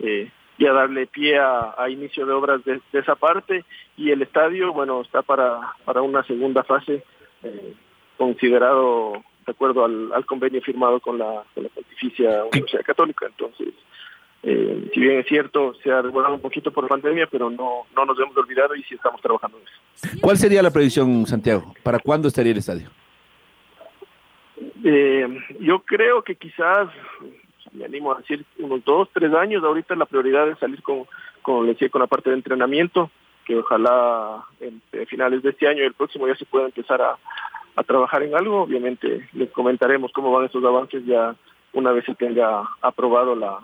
eh, 0.01 0.31
ya 0.59 0.71
darle 0.75 1.07
pie 1.07 1.39
a, 1.39 1.89
inicio 1.89 2.27
de 2.27 2.33
obras 2.35 2.63
de, 2.65 2.83
de, 2.93 2.99
esa 2.99 3.15
parte 3.15 3.65
y 3.97 4.11
el 4.11 4.21
estadio, 4.21 4.75
bueno, 4.75 5.01
está 5.01 5.23
para 5.23 5.73
para 5.87 6.03
una 6.03 6.23
segunda 6.25 6.63
fase 6.63 7.03
eh, 7.43 7.75
considerado 8.19 9.15
de 9.47 9.51
acuerdo 9.51 9.83
al, 9.83 10.27
convenio 10.27 10.61
firmado 10.61 11.01
con 11.01 11.17
la, 11.17 11.43
con 11.55 11.63
la 11.63 11.71
Pontificia 11.71 12.45
Universidad 12.45 12.83
Católica. 12.85 13.25
Entonces, 13.25 13.73
eh, 14.43 14.91
si 14.93 15.01
bien 15.01 15.21
es 15.21 15.27
cierto, 15.27 15.73
se 15.83 15.91
ha 15.91 16.03
demorado 16.03 16.35
un 16.35 16.41
poquito 16.41 16.71
por 16.71 16.87
pandemia, 16.87 17.29
pero 17.31 17.49
no, 17.49 17.87
no 17.97 18.05
nos 18.05 18.19
hemos 18.19 18.37
olvidado 18.37 18.75
y 18.75 18.83
sí 18.83 18.95
estamos 18.95 19.23
trabajando 19.23 19.57
en 19.57 19.65
eso. 19.65 20.19
¿Cuál 20.21 20.37
sería 20.37 20.63
la 20.63 20.71
previsión, 20.71 21.25
Santiago? 21.25 21.73
¿Para 21.83 21.99
cuándo 21.99 22.29
estaría 22.29 22.53
el 22.53 22.59
estadio? 22.59 22.91
Eh, 24.85 25.27
yo 25.61 25.81
creo 25.81 26.23
que 26.23 26.37
quizás, 26.37 26.89
me 27.73 27.85
animo 27.85 28.13
a 28.13 28.19
decir, 28.19 28.45
unos 28.59 28.85
dos, 28.85 29.09
tres 29.13 29.33
años. 29.35 29.65
Ahorita 29.65 29.95
la 29.97 30.07
prioridad 30.07 30.49
es 30.49 30.59
salir 30.59 30.83
con, 30.83 31.07
con, 31.43 31.67
decía, 31.67 31.89
con 31.89 32.01
la 32.01 32.07
parte 32.07 32.31
de 32.31 32.37
entrenamiento, 32.37 33.11
que 33.45 33.59
ojalá 33.59 34.45
en, 34.61 34.81
finales 35.07 35.43
de 35.43 35.51
este 35.51 35.69
año 35.69 35.83
y 35.83 35.87
el 35.87 35.95
próximo 35.95 36.27
ya 36.27 36.37
se 36.37 36.47
pueda 36.47 36.67
empezar 36.67 37.03
a, 37.03 37.19
trabajar 37.87 38.23
en 38.23 38.37
algo. 38.37 38.63
Obviamente 38.63 39.29
les 39.33 39.51
comentaremos 39.51 40.13
cómo 40.13 40.31
van 40.31 40.47
esos 40.47 40.65
avances 40.65 41.05
ya 41.05 41.35
una 41.73 41.91
vez 41.91 42.05
se 42.05 42.15
tenga 42.15 42.63
aprobado 42.81 43.35
la, 43.35 43.59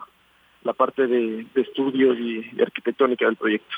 la 0.64 0.72
parte 0.72 1.06
de, 1.06 1.46
estudios 1.54 2.18
y 2.18 2.60
arquitectónica 2.60 3.26
del 3.26 3.36
proyecto. 3.36 3.76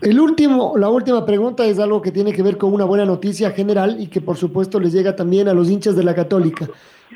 El 0.00 0.20
último, 0.20 0.74
la 0.76 0.88
última 0.88 1.26
pregunta 1.26 1.64
es 1.64 1.78
algo 1.80 2.00
que 2.00 2.12
tiene 2.12 2.32
que 2.32 2.42
ver 2.42 2.56
con 2.56 2.72
una 2.72 2.84
buena 2.84 3.04
noticia 3.04 3.50
general 3.50 3.96
y 3.98 4.08
que 4.08 4.20
por 4.20 4.36
supuesto 4.36 4.78
les 4.78 4.92
llega 4.92 5.16
también 5.16 5.48
a 5.48 5.54
los 5.54 5.68
hinchas 5.68 5.96
de 5.96 6.04
la 6.04 6.14
Católica. 6.14 6.68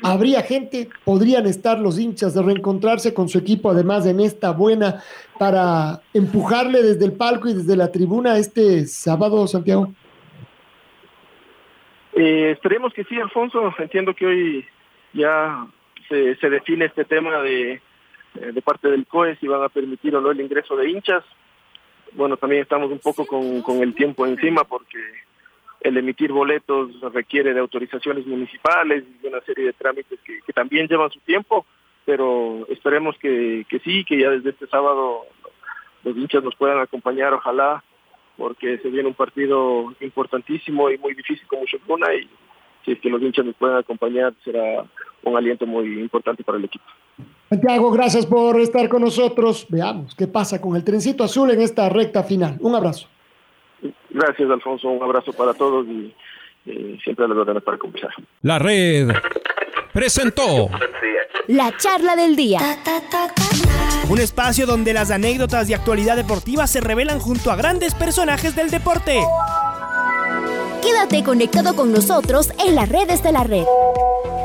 ¿Habría 0.03 0.41
gente, 0.41 0.89
podrían 1.05 1.45
estar 1.45 1.79
los 1.79 1.97
hinchas 1.99 2.33
de 2.33 2.41
reencontrarse 2.41 3.13
con 3.13 3.29
su 3.29 3.37
equipo 3.37 3.69
además 3.69 4.05
en 4.05 4.19
esta 4.19 4.51
buena 4.51 5.01
para 5.37 6.01
empujarle 6.13 6.83
desde 6.83 7.05
el 7.05 7.13
palco 7.13 7.47
y 7.47 7.53
desde 7.53 7.75
la 7.77 7.91
tribuna 7.91 8.37
este 8.37 8.85
sábado, 8.87 9.47
Santiago? 9.47 9.93
Eh, 12.13 12.51
esperemos 12.51 12.93
que 12.93 13.05
sí, 13.05 13.15
Alfonso. 13.19 13.73
Entiendo 13.77 14.13
que 14.13 14.25
hoy 14.25 14.65
ya 15.13 15.65
se, 16.09 16.35
se 16.35 16.49
define 16.49 16.85
este 16.85 17.05
tema 17.05 17.41
de, 17.41 17.81
de 18.33 18.61
parte 18.61 18.89
del 18.89 19.05
COE 19.05 19.37
si 19.37 19.47
van 19.47 19.63
a 19.63 19.69
permitir 19.69 20.15
o 20.15 20.21
no 20.21 20.31
el 20.31 20.41
ingreso 20.41 20.75
de 20.75 20.89
hinchas. 20.89 21.23
Bueno, 22.13 22.37
también 22.37 22.61
estamos 22.61 22.91
un 22.91 22.99
poco 22.99 23.25
con, 23.25 23.61
con 23.61 23.81
el 23.81 23.93
tiempo 23.93 24.25
encima 24.25 24.63
porque 24.63 24.97
el 25.81 25.97
emitir 25.97 26.31
boletos 26.31 26.99
requiere 27.13 27.53
de 27.53 27.59
autorizaciones 27.59 28.25
municipales 28.25 29.03
y 29.23 29.27
una 29.27 29.41
serie 29.41 29.65
de 29.65 29.73
trámites 29.73 30.19
que, 30.21 30.53
también 30.53 30.87
llevan 30.87 31.09
su 31.09 31.19
tiempo, 31.21 31.65
pero 32.05 32.65
esperemos 32.69 33.17
que, 33.17 33.65
que 33.69 33.79
sí, 33.79 34.03
que 34.03 34.19
ya 34.19 34.29
desde 34.29 34.49
este 34.49 34.67
sábado 34.67 35.25
los 36.03 36.17
hinchas 36.17 36.43
nos 36.43 36.55
puedan 36.55 36.79
acompañar, 36.79 37.33
ojalá, 37.33 37.83
porque 38.37 38.77
se 38.79 38.89
viene 38.89 39.07
un 39.07 39.13
partido 39.13 39.93
importantísimo 40.01 40.89
y 40.89 40.97
muy 40.97 41.13
difícil 41.13 41.45
como 41.47 41.65
Chocuna 41.65 42.13
y 42.13 42.29
si 42.83 42.93
es 42.93 42.99
que 42.99 43.09
los 43.09 43.21
hinchas 43.21 43.45
nos 43.45 43.55
pueden 43.55 43.77
acompañar 43.77 44.33
será 44.43 44.85
un 45.23 45.37
aliento 45.37 45.65
muy 45.65 45.99
importante 45.99 46.43
para 46.43 46.57
el 46.57 46.65
equipo. 46.65 46.85
Santiago, 47.49 47.91
gracias 47.91 48.25
por 48.25 48.59
estar 48.59 48.87
con 48.89 49.01
nosotros. 49.01 49.65
Veamos 49.69 50.15
qué 50.15 50.27
pasa 50.27 50.61
con 50.61 50.75
el 50.75 50.83
trencito 50.83 51.23
azul 51.23 51.51
en 51.51 51.61
esta 51.61 51.89
recta 51.89 52.23
final. 52.23 52.57
Un 52.59 52.75
abrazo. 52.75 53.07
Gracias, 54.09 54.49
Alfonso. 54.49 54.89
Un 54.89 55.01
abrazo 55.01 55.33
para 55.33 55.53
todos 55.53 55.85
y 55.87 56.13
eh, 56.65 56.97
siempre 57.03 57.25
a 57.25 57.27
la 57.27 57.35
verdad 57.35 57.61
para 57.63 57.77
conversar. 57.77 58.11
La 58.41 58.59
red 58.59 59.09
presentó 59.93 60.69
la 61.47 61.75
charla 61.77 62.15
del 62.15 62.35
día. 62.35 62.59
Un 64.09 64.19
espacio 64.19 64.65
donde 64.65 64.93
las 64.93 65.11
anécdotas 65.11 65.67
de 65.67 65.75
actualidad 65.75 66.15
deportiva 66.15 66.67
se 66.67 66.81
revelan 66.81 67.19
junto 67.19 67.51
a 67.51 67.55
grandes 67.55 67.95
personajes 67.95 68.55
del 68.55 68.69
deporte. 68.69 69.19
Quédate 70.81 71.23
conectado 71.23 71.75
con 71.75 71.91
nosotros 71.91 72.51
en 72.65 72.75
las 72.75 72.89
redes 72.89 73.21
de 73.23 73.31
la 73.31 73.43
red. 73.43 73.65